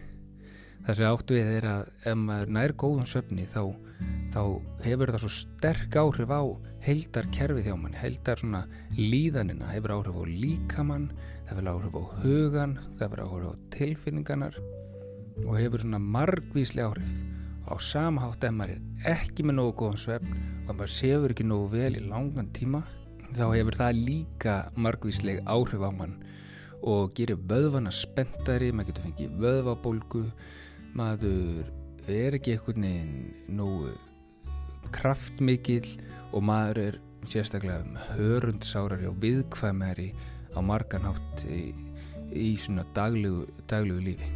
það 0.84 0.98
sem 0.98 1.08
áttu 1.08 1.36
við 1.38 1.50
er 1.58 1.66
að 1.68 1.84
ef 2.10 2.16
maður 2.20 2.50
nær 2.52 2.74
góðum 2.80 3.06
svefni 3.08 3.44
þá, 3.48 3.62
þá 4.34 4.40
hefur 4.84 5.12
það 5.14 5.22
svo 5.22 5.30
sterk 5.32 5.96
áhrif 5.96 6.32
á 6.32 6.42
heildar 6.84 7.28
kerfið 7.32 7.68
hjá 7.70 7.76
mann 7.80 7.96
heildar 7.96 8.40
svona 8.40 8.64
líðanina. 8.98 9.70
Hefur 9.72 9.94
áhrif 9.96 10.18
á 10.20 10.24
líkamann 10.28 11.06
það 11.46 11.52
hefur 11.54 11.70
áhrif 11.72 11.96
á 11.96 12.02
hugan 12.24 12.74
það 12.98 13.06
hefur 13.06 13.24
áhrif 13.24 13.48
á 13.48 13.54
tilfinninganar 13.78 14.58
og 15.44 15.54
hefur 15.58 15.84
svona 15.84 16.02
margvísli 16.18 16.84
áhrif. 16.84 17.14
Á 17.64 17.74
samhátt 17.80 18.44
ef 18.44 18.52
maður 18.52 18.76
er 18.76 19.14
ekki 19.14 19.46
með 19.48 19.60
nógu 19.62 19.76
góðan 19.80 20.02
svefn 20.04 20.36
og 20.66 20.74
maður 20.74 20.94
sefur 20.98 21.32
ekki 21.32 21.48
nógu 21.48 21.72
vel 21.78 21.94
í 21.96 22.04
langan 22.04 22.52
tíma 22.52 22.84
þá 23.34 23.46
hefur 23.50 23.78
það 23.80 24.02
líka 24.08 24.56
margvísleg 24.78 25.40
áhrif 25.50 25.82
á 25.82 25.90
mann 25.90 26.18
og 26.84 27.14
gerir 27.16 27.40
vöðvana 27.50 27.92
spenntari 27.94 28.70
maður 28.72 28.92
getur 28.92 29.06
fengið 29.08 29.38
vöðvabólgu 29.42 30.24
maður 30.94 31.64
er 32.10 32.36
ekki 32.36 32.54
einhvern 32.54 32.84
veginn 32.86 33.56
nógu 33.58 33.94
kraftmikill 34.94 35.96
og 36.34 36.44
maður 36.44 36.80
er 36.84 37.00
sérstaklega 37.28 37.82
um 37.82 37.98
hörundsárari 38.12 39.08
og 39.08 39.16
viðkvæmari 39.22 40.10
á 40.54 40.60
marganátt 40.62 41.44
í, 41.48 41.72
í 42.30 42.54
svona 42.60 42.84
daglegu, 42.94 43.46
daglegu 43.70 44.02
lífi. 44.04 44.28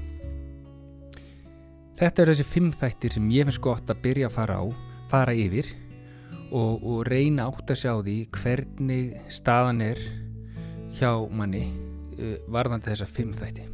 Þetta 1.98 2.22
er 2.22 2.32
þessi 2.32 2.46
fimm 2.46 2.72
þættir 2.72 3.14
sem 3.16 3.30
ég 3.34 3.46
finnst 3.46 3.62
gott 3.62 3.90
að 3.90 4.02
byrja 4.06 4.30
að 4.30 4.36
fara 4.38 4.58
á, 4.62 4.64
fara 5.10 5.34
yfir 5.34 5.68
og, 6.50 6.82
og 6.82 7.02
reyna 7.08 7.48
átt 7.48 7.72
að 7.72 7.80
sjá 7.82 7.92
því 8.00 8.16
hvernig 8.34 9.32
staðan 9.32 9.82
er 9.84 10.00
hjá 10.96 11.10
manni 11.30 11.66
uh, 12.18 12.36
varðandi 12.50 12.92
þessa 12.92 13.08
fimm 13.10 13.34
þætti. 13.36 13.66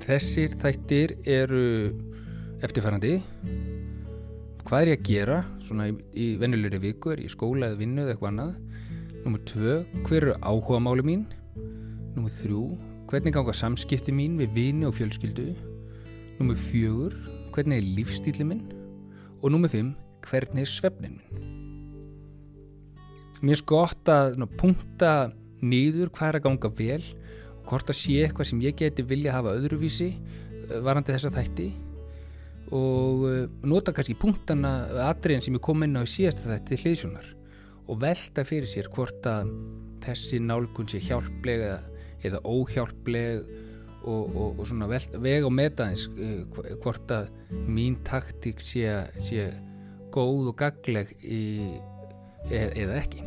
Þessir 0.00 0.56
þættir 0.60 1.16
eru 1.28 1.64
eftirfærandi. 2.64 3.18
Hvað 4.64 4.82
er 4.82 4.92
ég 4.92 5.00
að 5.00 5.08
gera 5.08 5.38
svona 5.64 5.88
í, 5.90 5.96
í 6.14 6.26
vennulegri 6.40 6.80
viku, 6.82 7.12
er 7.12 7.24
ég 7.24 7.30
í 7.30 7.34
skóla 7.34 7.70
eða 7.70 7.80
vinnu 7.80 8.04
eða 8.04 8.14
eitthvað 8.14 8.32
annað? 8.32 8.54
Númur 9.24 9.44
tvö, 9.48 9.76
hver 10.06 10.22
eru 10.22 10.36
áhuga 10.40 10.80
máli 10.80 11.04
mín? 11.04 11.26
Númur 12.14 12.32
þrjú, 12.40 12.64
hvernig 13.10 13.36
ganga 13.36 13.56
samskipti 13.56 14.14
mín 14.14 14.38
við 14.40 14.54
vini 14.56 14.88
og 14.88 14.96
fjölskyldu? 14.96 15.50
Númið 16.40 16.66
fjögur, 16.70 17.16
hvernig 17.52 17.82
er 17.82 17.94
lífstíli 17.98 18.46
minn? 18.48 18.66
Og 19.40 19.52
númið 19.52 19.76
fimm, 19.76 19.94
hvernig 20.24 20.64
er 20.64 20.76
svefnin 20.78 21.18
minn? 21.20 21.49
Mér 23.40 23.56
er 23.56 23.66
gott 23.68 24.10
að 24.12 24.34
ná, 24.40 24.46
punkta 24.60 25.12
nýður 25.64 26.10
hvað 26.12 26.28
er 26.28 26.38
að 26.38 26.46
ganga 26.46 26.70
vel 26.76 27.02
og 27.60 27.68
hvort 27.70 27.92
að 27.92 28.00
sé 28.00 28.16
eitthvað 28.24 28.50
sem 28.50 28.64
ég 28.64 28.76
geti 28.76 29.04
vilja 29.06 29.36
hafa 29.36 29.54
öðruvísi 29.56 30.10
eh, 30.12 30.80
varandi 30.84 31.14
þessa 31.14 31.32
þætti. 31.34 31.68
Og 32.76 33.24
eh, 33.30 33.44
nota 33.64 33.94
kannski 33.96 34.18
punktana 34.20 34.74
atriðin 35.08 35.46
sem 35.46 35.56
ég 35.56 35.64
kom 35.64 35.86
inn 35.86 35.96
á 35.96 36.04
í 36.04 36.10
síðasta 36.10 36.52
þætti 36.52 36.80
hliðsjónar 36.84 37.30
og 37.90 38.02
velta 38.04 38.44
fyrir 38.46 38.68
sér 38.70 38.90
hvort 38.92 39.26
að 39.26 39.50
þessi 40.04 40.40
nálgun 40.44 40.88
sé 40.90 41.00
hjálpleg 41.02 41.64
eða, 42.28 42.42
óhjálpleg 42.44 43.40
og, 44.04 44.36
og, 44.36 44.60
og 44.60 44.68
svona 44.68 44.88
vel, 44.90 45.00
vega 45.20 45.48
og 45.48 45.54
metaðins 45.56 46.06
uh, 46.12 46.44
hvort 46.84 47.10
að 47.12 47.30
mín 47.68 47.98
taktík 48.06 48.62
sé, 48.64 48.86
sé 49.20 49.48
góð 50.14 50.52
og 50.52 50.58
gagleg 50.60 51.12
í, 51.24 51.42
eða 52.48 52.96
ekki. 53.00 53.26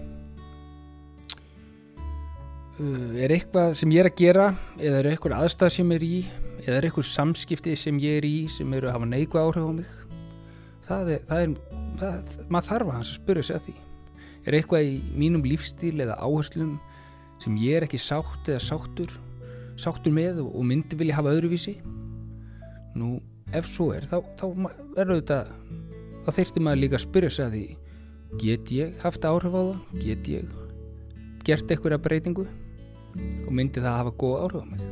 Uh, 2.73 3.13
er 3.21 3.29
eitthvað 3.35 3.75
sem 3.77 3.91
ég 3.93 4.01
er 4.01 4.09
að 4.09 4.17
gera 4.17 4.45
eða 4.81 5.01
er 5.03 5.11
eitthvað 5.11 5.35
aðstæð 5.43 5.75
sem 5.75 5.91
ég 5.93 5.99
er 5.99 6.05
í 6.07 6.15
eða 6.63 6.77
er 6.79 6.87
eitthvað 6.87 7.05
samskipti 7.11 7.75
sem 7.77 7.99
ég 8.01 8.17
er 8.17 8.25
í 8.25 8.37
sem 8.49 8.71
eru 8.73 8.89
að 8.89 8.95
hafa 8.97 9.09
neikvæð 9.11 9.43
áhrif 9.43 9.67
á 9.69 9.73
mig? 9.77 9.91
Það 10.87 11.11
er, 11.13 11.21
það 11.29 11.43
er 11.43 11.53
það, 11.99 12.31
maður 12.49 12.69
þarf 12.71 12.89
að 12.89 12.97
hans 12.97 13.11
að 13.11 13.19
spyrja 13.19 13.45
sig 13.45 13.59
að 13.59 13.67
því. 13.67 13.75
Er 14.43 14.57
eitthvað 14.57 14.87
í 14.89 14.95
mínum 15.21 15.45
lífstíl 15.45 15.93
eða 16.03 16.17
áherslum 16.17 16.73
sem 17.43 17.61
ég 17.61 17.77
er 17.77 17.85
ekki 17.85 18.01
sátt 18.01 18.49
eða 18.49 18.63
sáttur 18.63 19.13
sáttur 19.79 20.13
með 20.13 20.41
og, 20.43 20.57
myndi 20.65 20.97
vilja 20.97 21.19
hafa 21.19 21.33
öðruvísi? 21.33 21.77
Nú 22.97 23.19
ef 23.53 23.69
svo 23.69 23.91
er 23.93 24.05
þá, 24.09 24.17
þá 24.37 24.45
er 24.97 25.13
auðvitað 25.13 25.53
þá 26.25 26.35
þyrftir 26.39 26.65
maður 26.65 26.81
líka 26.83 26.97
að 26.97 27.05
spyrja 27.05 27.33
sig 27.37 27.45
að 27.45 27.55
því 27.57 27.65
get 28.41 28.71
ég 28.73 28.93
haft 29.03 29.25
áhrif 29.25 29.53
á 29.53 29.61
það? 29.61 29.79
Get 30.01 30.27
ég 30.31 30.51
gert 31.45 31.71
eitthvað 31.71 32.01
breytingu? 32.03 32.45
Og 33.45 33.51
myndi 33.53 33.81
það 33.83 33.97
hafa 33.99 34.13
góð 34.17 34.37
áhrif 34.43 34.63
á 34.63 34.67
mig? 34.71 34.83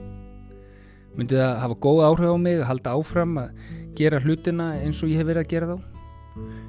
Myndi 1.18 1.40
það 1.40 1.54
hafa 1.64 1.78
góð 1.86 2.02
áhrif 2.08 2.32
á 2.32 2.38
mig 2.38 2.60
að 2.60 2.68
halda 2.70 2.96
áfram 2.98 3.40
að 3.42 3.64
gera 3.98 4.22
hlutina 4.24 4.68
eins 4.80 5.02
og 5.04 5.12
ég 5.12 5.22
hef 5.22 5.30
verið 5.30 5.44
að 5.44 5.52
gera 5.54 5.72
þá? 5.72 5.78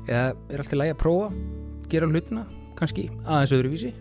Eða 0.08 0.24
er 0.24 0.62
alltaf 0.62 0.78
lægi 0.80 0.94
að 0.94 1.00
prófa 1.02 1.30
gera 1.92 2.10
hlutina? 2.10 2.44
Kannski 2.78 3.08
aðeins 3.22 3.54
öðruvísi? 3.58 3.92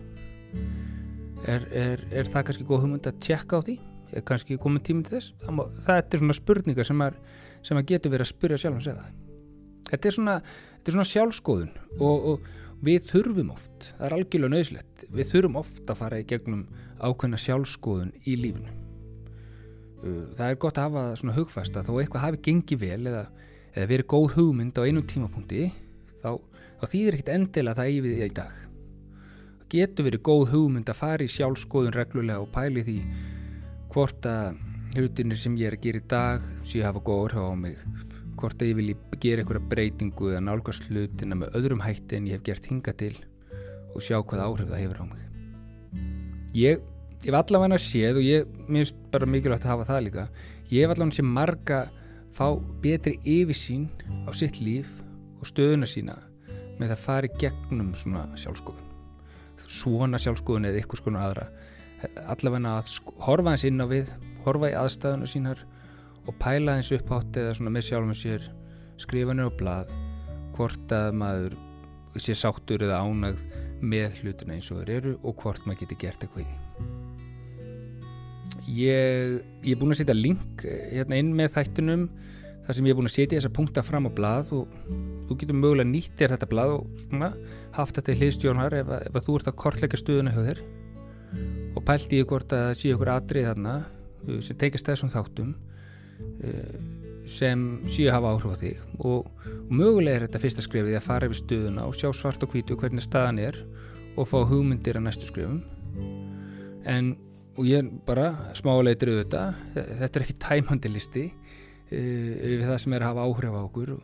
Er, 1.42 1.66
er, 1.74 2.04
er 2.10 2.30
það 2.30 2.46
kannski 2.48 2.66
góð 2.68 2.86
hugmynd 2.86 3.10
að 3.10 3.18
tjekka 3.22 3.58
á 3.58 3.64
því? 3.66 3.78
Er 4.12 4.24
kannski 4.28 4.58
komið 4.60 4.86
tíminn 4.88 5.06
til 5.06 5.18
þess? 5.18 5.34
Það, 5.42 5.60
það 5.86 6.00
er 6.00 6.22
svona 6.22 6.38
spurningar 6.38 6.88
sem, 6.88 7.04
er, 7.06 7.18
sem 7.64 7.78
að 7.80 7.92
getur 7.92 8.14
verið 8.14 8.26
að 8.26 8.32
spyrja 8.34 8.60
sjálf 8.62 8.78
hans 8.78 8.90
eða 8.92 9.06
þetta 9.92 10.08
er 10.08 10.16
svona, 10.16 10.36
þetta 10.78 10.90
er 10.90 10.96
svona 10.96 11.10
sjálfskoðun 11.12 11.72
og, 12.00 12.28
og 12.32 12.50
við 12.82 13.04
þurfum 13.12 13.52
oft 13.54 13.90
það 13.92 14.06
er 14.08 14.16
algjörlega 14.16 14.54
nöðslegt 14.56 15.04
við 15.12 15.28
þurfum 15.30 15.58
oft 15.60 15.92
að 15.92 16.00
fara 16.00 16.20
í 16.22 16.26
gegnum 16.32 16.64
ákveðna 17.02 17.38
sjálfskoðun 17.42 18.10
í 18.26 18.36
lífinu. 18.38 18.72
Það 20.02 20.48
er 20.48 20.58
gott 20.58 20.78
að 20.80 20.88
hafa 20.88 21.04
svona 21.20 21.36
hugfast 21.36 21.76
að 21.78 21.88
þó 21.88 21.92
eitthvað 22.00 22.24
hafi 22.24 22.40
gengið 22.48 22.80
vel 22.82 23.10
eða, 23.10 23.22
eða 23.74 23.90
verið 23.92 24.08
góð 24.10 24.26
hugmynd 24.36 24.80
á 24.82 24.82
einum 24.82 25.06
tímapunkti 25.06 25.68
þá, 26.22 26.30
þá 26.80 26.84
þýðir 26.90 27.18
ekkit 27.18 27.32
endilega 27.36 27.78
það 27.78 27.92
í 27.92 28.00
við 28.06 28.24
í 28.26 28.30
dag. 28.40 28.56
Það 29.60 29.68
getur 29.76 30.08
verið 30.08 30.24
góð 30.26 30.44
hugmynd 30.56 30.90
að 30.90 30.98
fara 30.98 31.26
í 31.26 31.34
sjálfskoðun 31.36 31.94
reglulega 31.94 32.42
og 32.42 32.50
pæli 32.54 32.82
því 32.88 32.98
hvort 33.94 34.26
að 34.26 34.58
hlutinir 34.96 35.38
sem 35.38 35.54
ég 35.60 35.70
er 35.70 35.78
að 35.78 35.86
gera 35.86 36.02
í 36.02 36.08
dag 36.10 36.50
sé 36.66 36.82
að 36.82 36.90
hafa 36.90 37.06
góð 37.06 37.22
orð 37.28 37.46
á 37.46 37.54
mig 37.62 37.86
hvort 38.42 38.62
að 38.62 38.72
ég 38.72 38.78
vilji 38.78 38.96
gera 39.22 39.44
einhverja 39.44 39.68
breytingu 39.70 40.32
eða 40.32 40.44
nálgast 40.48 40.88
hlutina 40.90 41.38
með 41.38 41.58
öðrum 41.58 41.84
hætti 41.84 42.18
en 42.18 42.28
ég 42.28 42.38
hef 42.38 42.46
gert 42.48 42.68
hinga 42.70 42.94
til 42.98 43.14
og 43.92 44.04
sjá 44.04 44.18
hvað 44.18 44.44
áhrif 44.44 44.70
það 44.72 44.82
hefur 44.82 45.02
á 45.02 45.04
mig. 45.06 45.24
Ég 46.58 46.84
hef 47.24 47.38
allavega 47.38 47.80
séð 47.80 48.20
og 48.20 48.26
ég 48.26 48.62
minnst 48.68 48.98
bara 49.14 49.30
mikilvægt 49.30 49.66
að 49.66 49.76
hafa 49.76 49.90
það 49.92 50.06
líka 50.08 50.28
ég 50.72 50.84
hef 50.84 50.94
allavega 50.96 51.18
séð 51.18 51.30
marga 51.38 51.82
fá 52.36 52.46
betri 52.84 53.18
yfirsýn 53.24 53.88
á 54.26 54.30
sitt 54.36 54.60
líf 54.60 54.90
og 55.40 55.48
stöðuna 55.48 55.88
sína 55.88 56.18
með 56.80 56.96
að 56.96 57.04
fara 57.04 57.28
í 57.28 57.36
gegnum 57.38 57.92
svona 57.98 58.26
sjálfskoðun 58.40 58.88
svona 59.72 60.20
sjálfskoðun 60.20 60.68
eða 60.68 60.82
ykkur 60.82 61.00
skonu 61.00 61.20
aðra. 61.20 61.48
Allavega 62.30 62.78
að 62.78 62.96
horfa 63.26 63.54
eins 63.54 63.64
inn 63.68 63.82
á 63.82 63.86
við 63.90 64.10
horfa 64.46 64.72
í 64.72 64.78
aðstæðuna 64.78 65.28
sínar 65.30 65.62
og 66.26 66.38
pæla 66.42 66.78
eins 66.78 66.92
upp 66.94 67.12
átt 67.18 67.38
eða 67.40 67.56
svona 67.58 67.74
með 67.74 67.88
sjálfum 67.88 68.16
sér 68.16 68.48
skrifa 69.02 69.34
nýra 69.34 69.50
á 69.50 69.58
blad 69.58 69.92
hvort 70.56 70.94
að 70.94 71.08
maður 71.18 71.56
sé 72.20 72.36
sáttur 72.36 72.84
eða 72.84 73.02
ánægð 73.02 73.40
með 73.82 74.20
hlutina 74.20 74.56
eins 74.56 74.70
og 74.70 74.82
þeir 74.82 74.94
eru 74.98 75.16
og 75.22 75.38
hvort 75.42 75.64
maður 75.66 75.82
geti 75.82 76.00
gert 76.04 76.22
eitthvað 76.22 76.44
í 76.44 76.50
ég, 78.68 79.40
ég 79.64 79.72
er 79.74 79.80
búin 79.80 79.94
að 79.94 80.02
setja 80.02 80.16
link 80.16 80.66
eh, 80.68 80.92
hérna 80.98 81.18
inn 81.18 81.32
með 81.36 81.56
þættunum 81.56 82.06
þar 82.66 82.76
sem 82.76 82.86
ég 82.86 82.94
er 82.94 82.98
búin 82.98 83.10
að 83.10 83.16
setja 83.16 83.38
þessa 83.38 83.54
punkta 83.56 83.82
fram 83.84 84.06
á 84.06 84.10
blad 84.14 84.52
og 84.54 84.70
þú 85.26 85.38
getur 85.40 85.58
mögulega 85.58 85.88
nýtt 85.88 86.14
þér 86.20 86.36
þetta 86.36 86.50
blad 86.50 86.76
og 86.76 87.02
svona, 87.08 87.32
haft 87.74 87.98
þetta 87.98 88.14
í 88.14 88.20
hliðstjónar 88.20 88.76
ef, 88.78 88.92
ef 89.08 89.26
þú 89.26 89.38
ert 89.38 89.50
að 89.50 89.58
kortleika 89.64 89.98
stuðuna 89.98 90.34
hjá 90.34 90.42
þér. 90.46 90.62
Og 91.72 91.84
pælt 91.88 92.14
í 92.14 92.22
hvort 92.28 92.54
að 92.54 92.64
það 92.68 92.78
sé 92.78 92.94
okkur 92.94 93.12
atrið 93.16 93.48
þarna 93.48 93.74
uh, 93.82 94.40
sem 94.44 94.58
teikast 94.60 94.90
þessum 94.90 95.12
þáttum 95.12 95.54
sem 97.28 97.60
sé 97.86 98.06
að 98.08 98.16
hafa 98.16 98.32
áhrif 98.34 98.54
á 98.54 98.56
þig. 98.62 98.78
Og, 98.98 99.26
og 99.46 99.72
mögulega 99.72 100.18
er 100.18 100.24
þetta 100.26 100.42
fyrsta 100.42 100.64
skrifið 100.64 100.98
að 100.98 101.06
fara 101.06 101.28
yfir 101.28 101.40
stuðuna 101.42 101.86
og 101.88 101.98
sjá 101.98 102.08
svart 102.16 102.42
og 102.42 102.54
hvítu 102.54 102.76
hvernig 102.78 103.04
staðan 103.04 103.40
er 103.42 103.60
og 104.16 104.28
fá 104.28 104.40
hugmyndir 104.44 104.98
að 104.98 105.06
næstu 105.06 105.28
skrifum 105.30 105.62
en 106.88 107.14
og 107.52 107.68
ég 107.68 107.88
bara 108.06 108.54
smáleitir 108.56 109.12
auðvitað 109.12 109.60
þetta 109.76 110.18
er 110.18 110.24
ekki 110.24 110.38
tæmandi 110.40 110.90
listi 110.92 111.26
uh, 111.28 111.92
við 111.92 112.64
það 112.64 112.78
sem 112.80 112.96
er 112.96 113.04
að 113.04 113.12
hafa 113.12 113.28
áhrif 113.28 113.56
á 113.56 113.60
okkur. 113.62 113.94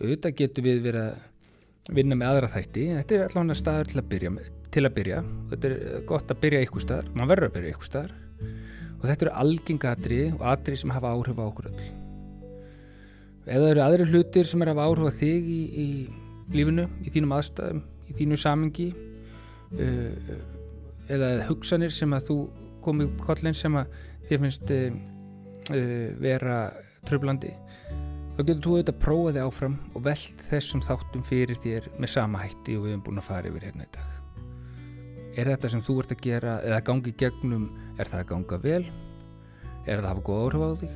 Auðvitað 0.00 0.36
getur 0.40 0.66
við 0.66 0.82
verið 0.88 1.94
vinna 1.94 2.16
með 2.16 2.30
aðra 2.30 2.52
þætti 2.54 2.86
þetta 2.98 3.16
er 3.16 3.26
allavega 3.28 3.58
staður 3.60 3.90
til 3.90 4.00
að 4.00 4.10
byrja 4.14 4.36
til 4.74 4.82
að 4.88 4.94
byrja, 4.96 5.18
þetta 5.52 5.68
er 5.68 6.06
gott 6.08 6.32
að 6.32 6.38
byrja 6.42 6.60
ykkur 6.64 6.82
staðar. 6.82 7.10
Maður 7.14 7.30
verður 7.30 7.50
að 7.50 7.56
byrja 7.58 7.74
ykkur 7.74 7.88
staðar 7.90 8.14
og 9.04 9.10
þetta 9.10 9.26
eru 9.26 9.34
algenga 9.44 9.92
atriði 9.92 10.28
og 10.32 10.44
atriði 10.54 10.80
sem 10.80 10.92
hafa 10.96 11.12
áhrif 11.12 11.36
á 11.36 11.44
okkur 11.44 11.68
öll. 11.68 11.88
Ef 13.44 13.58
það 13.60 13.70
eru 13.70 13.82
aðri 13.84 14.06
hlutir 14.08 14.48
sem 14.48 14.64
er 14.64 14.70
að 14.72 14.78
hafa 14.78 14.86
áhrif 14.88 15.12
á 15.12 15.18
þig 15.20 15.50
í, 15.52 15.60
í 15.84 15.88
lífinu, 16.56 16.86
í 17.04 17.12
þínum 17.12 17.34
aðstæðum 17.36 17.82
í 18.08 18.16
þínu 18.18 18.38
samengi 18.40 18.88
uh, 18.94 20.32
eða 21.12 21.30
hugsanir 21.50 21.92
sem 21.92 22.16
að 22.16 22.30
þú 22.30 22.38
komið 22.84 23.10
upp 23.10 23.26
kollin 23.28 23.56
sem 23.56 23.76
að 23.80 23.92
þér 24.28 24.42
finnst 24.46 24.72
uh, 24.72 24.96
vera 26.24 26.58
tröflandi 27.04 27.52
þá 28.34 28.40
getur 28.40 28.62
þú 28.64 28.74
auðvitað 28.74 28.94
að 28.94 29.00
prófa 29.04 29.32
þig 29.34 29.44
áfram 29.44 29.74
og 29.94 30.04
veld 30.08 30.44
þessum 30.48 30.82
þáttum 30.84 31.24
fyrir 31.28 31.60
þér 31.62 31.88
með 32.02 32.12
sama 32.16 32.42
hætti 32.42 32.76
og 32.78 32.86
við 32.86 32.94
hefum 32.94 33.04
búin 33.06 33.22
að 33.22 33.28
fara 33.28 33.50
yfir 33.50 33.66
hérna 33.68 33.86
í 33.86 33.92
dag. 33.94 34.08
Er 35.38 35.50
þetta 35.50 35.70
sem 35.70 35.82
þú 35.86 35.96
ert 36.02 36.14
að 36.14 36.24
gera 36.24 36.54
eða 36.66 36.80
gangi 36.88 37.12
gegnum, 37.18 37.68
er 37.98 38.10
það 38.10 38.20
að 38.20 38.28
ganga 38.32 38.58
vel? 38.62 38.82
Er 39.84 40.00
það 40.00 40.04
að 40.04 40.10
hafa 40.10 40.24
góð 40.26 40.42
áhrif 40.44 40.64
á 40.64 40.70
þig? 40.82 40.94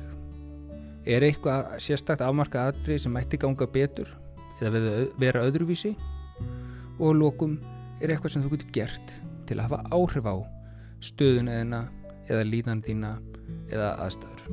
Er 1.09 1.25
eitthvað 1.25 1.69
sérstakt 1.85 2.23
afmarka 2.25 2.65
aðrið 2.69 3.03
sem 3.03 3.15
mætti 3.15 3.39
ganga 3.41 3.67
betur 3.69 4.11
eða 4.59 4.81
vera 5.21 5.45
öðruvísi? 5.47 5.93
Og 6.99 7.15
lókum 7.15 7.57
er 8.01 8.11
eitthvað 8.11 8.35
sem 8.35 8.43
þú 8.43 8.53
getur 8.55 8.73
gert 8.75 9.15
til 9.47 9.57
að 9.57 9.69
hafa 9.69 9.83
áhrif 9.95 10.27
á 10.27 10.35
stöðuna 11.03 11.55
eðina 11.59 11.81
eða 12.29 12.45
líðan 12.49 12.83
þína 12.85 13.15
eða 13.71 13.89
aðstæður? 14.05 14.45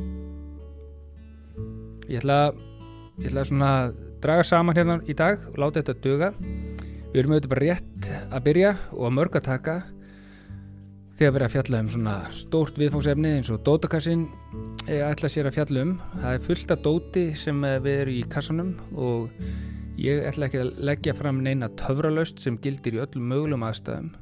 Ég 2.06 2.20
ætla 2.20 2.38
að 2.46 2.62
ég 3.16 3.30
ætla 3.30 3.42
að 3.42 3.50
svona 3.50 3.72
draga 4.22 4.44
saman 4.46 4.76
hérna 4.76 5.00
í 5.08 5.16
dag 5.16 5.40
og 5.50 5.58
láta 5.60 5.80
þetta 5.80 6.00
döga 6.04 6.32
við 6.36 7.20
erum 7.22 7.34
auðvitað 7.34 7.52
bara 7.54 7.66
rétt 7.66 8.08
að 8.28 8.42
byrja 8.46 8.72
og 8.92 9.04
að 9.08 9.14
mörg 9.16 9.38
að 9.38 9.46
taka 9.46 9.76
þegar 11.16 11.36
erum 11.38 11.46
að 11.46 11.54
fjalla 11.54 11.78
um 11.80 11.88
svona 11.88 12.14
stórt 12.36 12.78
viðfóksefni 12.80 13.30
eins 13.38 13.48
og 13.52 13.62
dótakassin 13.64 14.26
ætla 14.86 15.30
sér 15.32 15.48
að 15.48 15.56
fjalla 15.56 15.84
um. 15.86 15.94
Það 16.12 16.34
er 16.34 16.44
fullt 16.44 16.74
af 16.74 16.82
dóti 16.84 17.24
sem 17.40 17.62
við 17.64 18.00
erum 18.02 18.18
í 18.18 18.24
kassanum 18.34 18.74
og 18.92 19.40
ég 20.00 20.26
ætla 20.28 20.50
ekki 20.50 20.60
að 20.60 20.72
leggja 20.90 21.16
fram 21.16 21.40
neina 21.44 21.70
töfralaust 21.80 22.44
sem 22.44 22.60
gildir 22.60 22.98
í 22.98 23.02
öllum 23.06 23.32
mögulegum 23.32 23.64
aðstæðum. 23.64 24.12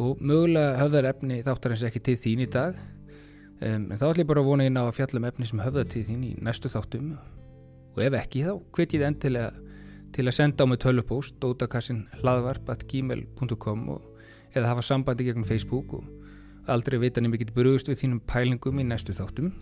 Og 0.00 0.18
mögulega 0.18 0.80
höfðar 0.80 1.10
efni 1.12 1.40
þáttar 1.46 1.76
eins 1.76 1.86
ekki 1.86 2.04
til 2.10 2.18
þín 2.26 2.42
í 2.42 2.50
dag 2.50 2.74
um, 2.74 3.86
en 3.86 3.96
þá 3.96 4.06
ætla 4.10 4.24
ég 4.24 4.30
bara 4.34 4.42
að 4.42 4.50
vona 4.50 4.66
inn 4.66 4.82
á 4.82 4.84
að 4.88 4.96
fjalla 4.98 5.22
um 5.22 5.30
efni 5.30 5.50
sem 5.50 5.62
höfðar 5.62 5.90
til 5.94 6.06
þín 6.10 6.26
í 6.26 6.36
næstu 6.42 6.74
þáttum. 6.74 7.16
Og 7.94 8.06
ef 8.06 8.18
ekki 8.18 8.46
þá 8.48 8.54
hvet 8.74 8.96
ég 8.96 8.98
þið 8.98 9.10
endilega 9.12 9.50
til 10.10 10.26
að 10.26 10.40
senda 10.42 10.66
á 10.66 10.70
mig 10.70 10.82
tölupóst 10.82 11.38
dótakassin 11.38 12.08
hlaðvarp.gmail.com 12.18 13.90
eða 14.54 14.72
hafa 14.72 14.84
sambandi 14.86 15.26
gegn 15.28 15.46
Facebook 15.48 15.94
og 15.98 16.70
aldrei 16.70 16.98
vita 17.02 17.22
nefnir 17.22 17.44
getur 17.44 17.56
brugust 17.58 17.90
við 17.90 18.02
þínum 18.04 18.22
pælingum 18.30 18.80
í 18.80 18.86
næstu 18.86 19.16
þáttum 19.16 19.52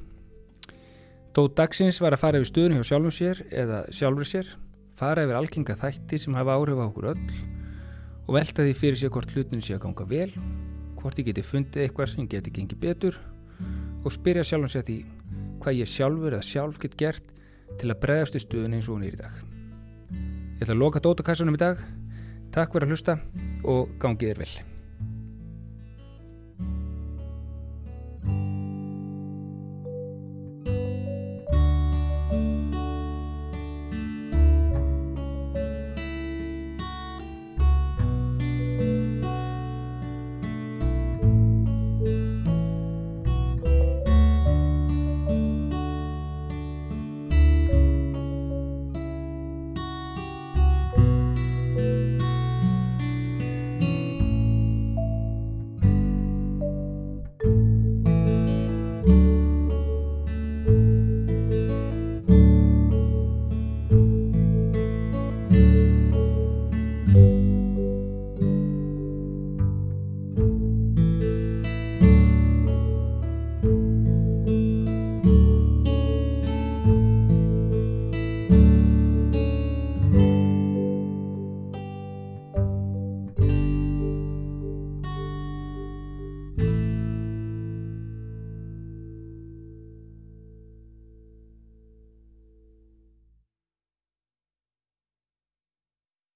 Dót 1.36 1.54
dagsins 1.58 2.00
var 2.02 2.16
að 2.16 2.22
fara 2.22 2.40
yfir 2.40 2.50
stöðun 2.50 2.78
hjá 2.78 2.88
sjálfum 2.88 3.14
sér 3.14 3.42
eða 3.52 3.84
sjálfur 3.94 4.26
sér 4.26 4.48
fara 4.98 5.26
yfir 5.26 5.38
algenga 5.38 5.76
þætti 5.78 6.18
sem 6.18 6.34
hafa 6.34 6.56
áhrif 6.56 6.80
á 6.80 6.88
okkur 6.88 7.10
öll 7.12 7.26
og 8.26 8.34
velta 8.34 8.64
því 8.64 8.74
fyrir 8.80 8.98
sér 8.98 9.12
hvort 9.14 9.34
hlutin 9.36 9.62
sé 9.62 9.76
að 9.76 9.84
ganga 9.86 10.08
vel 10.08 10.32
hvort 10.98 11.20
ég 11.20 11.28
geti 11.30 11.44
fundið 11.46 11.84
eitthvað 11.84 12.12
sem 12.14 12.28
geti 12.28 12.54
gengið 12.56 12.82
betur 12.82 13.20
og 14.04 14.14
spyrja 14.14 14.46
sjálfum 14.46 14.72
sér 14.72 14.86
því 14.88 14.98
hvað 15.62 15.82
ég 15.82 15.92
sjálfur 15.92 16.34
eða 16.34 16.48
sjálf 16.48 16.80
get 16.82 16.96
gert 16.98 17.30
til 17.78 17.92
að 17.92 18.00
bregðast 18.02 18.38
í 18.38 18.42
stuðun 18.42 18.78
eins 18.78 18.88
og 18.88 18.96
hún 18.96 19.06
er 19.06 19.14
í 19.14 19.20
dag. 19.20 19.36
Ég 20.58 20.64
ætla 20.64 20.74
að 20.74 20.82
loka 20.82 21.02
dótakassunum 21.04 21.58
í 21.58 21.62
dag. 21.62 21.84
Takk 22.54 22.74
fyrir 22.74 22.88
að 22.88 22.96
hlusta 22.96 23.18
og 23.68 23.94
gangið 24.02 24.34
er 24.34 24.42
vel. 24.44 24.52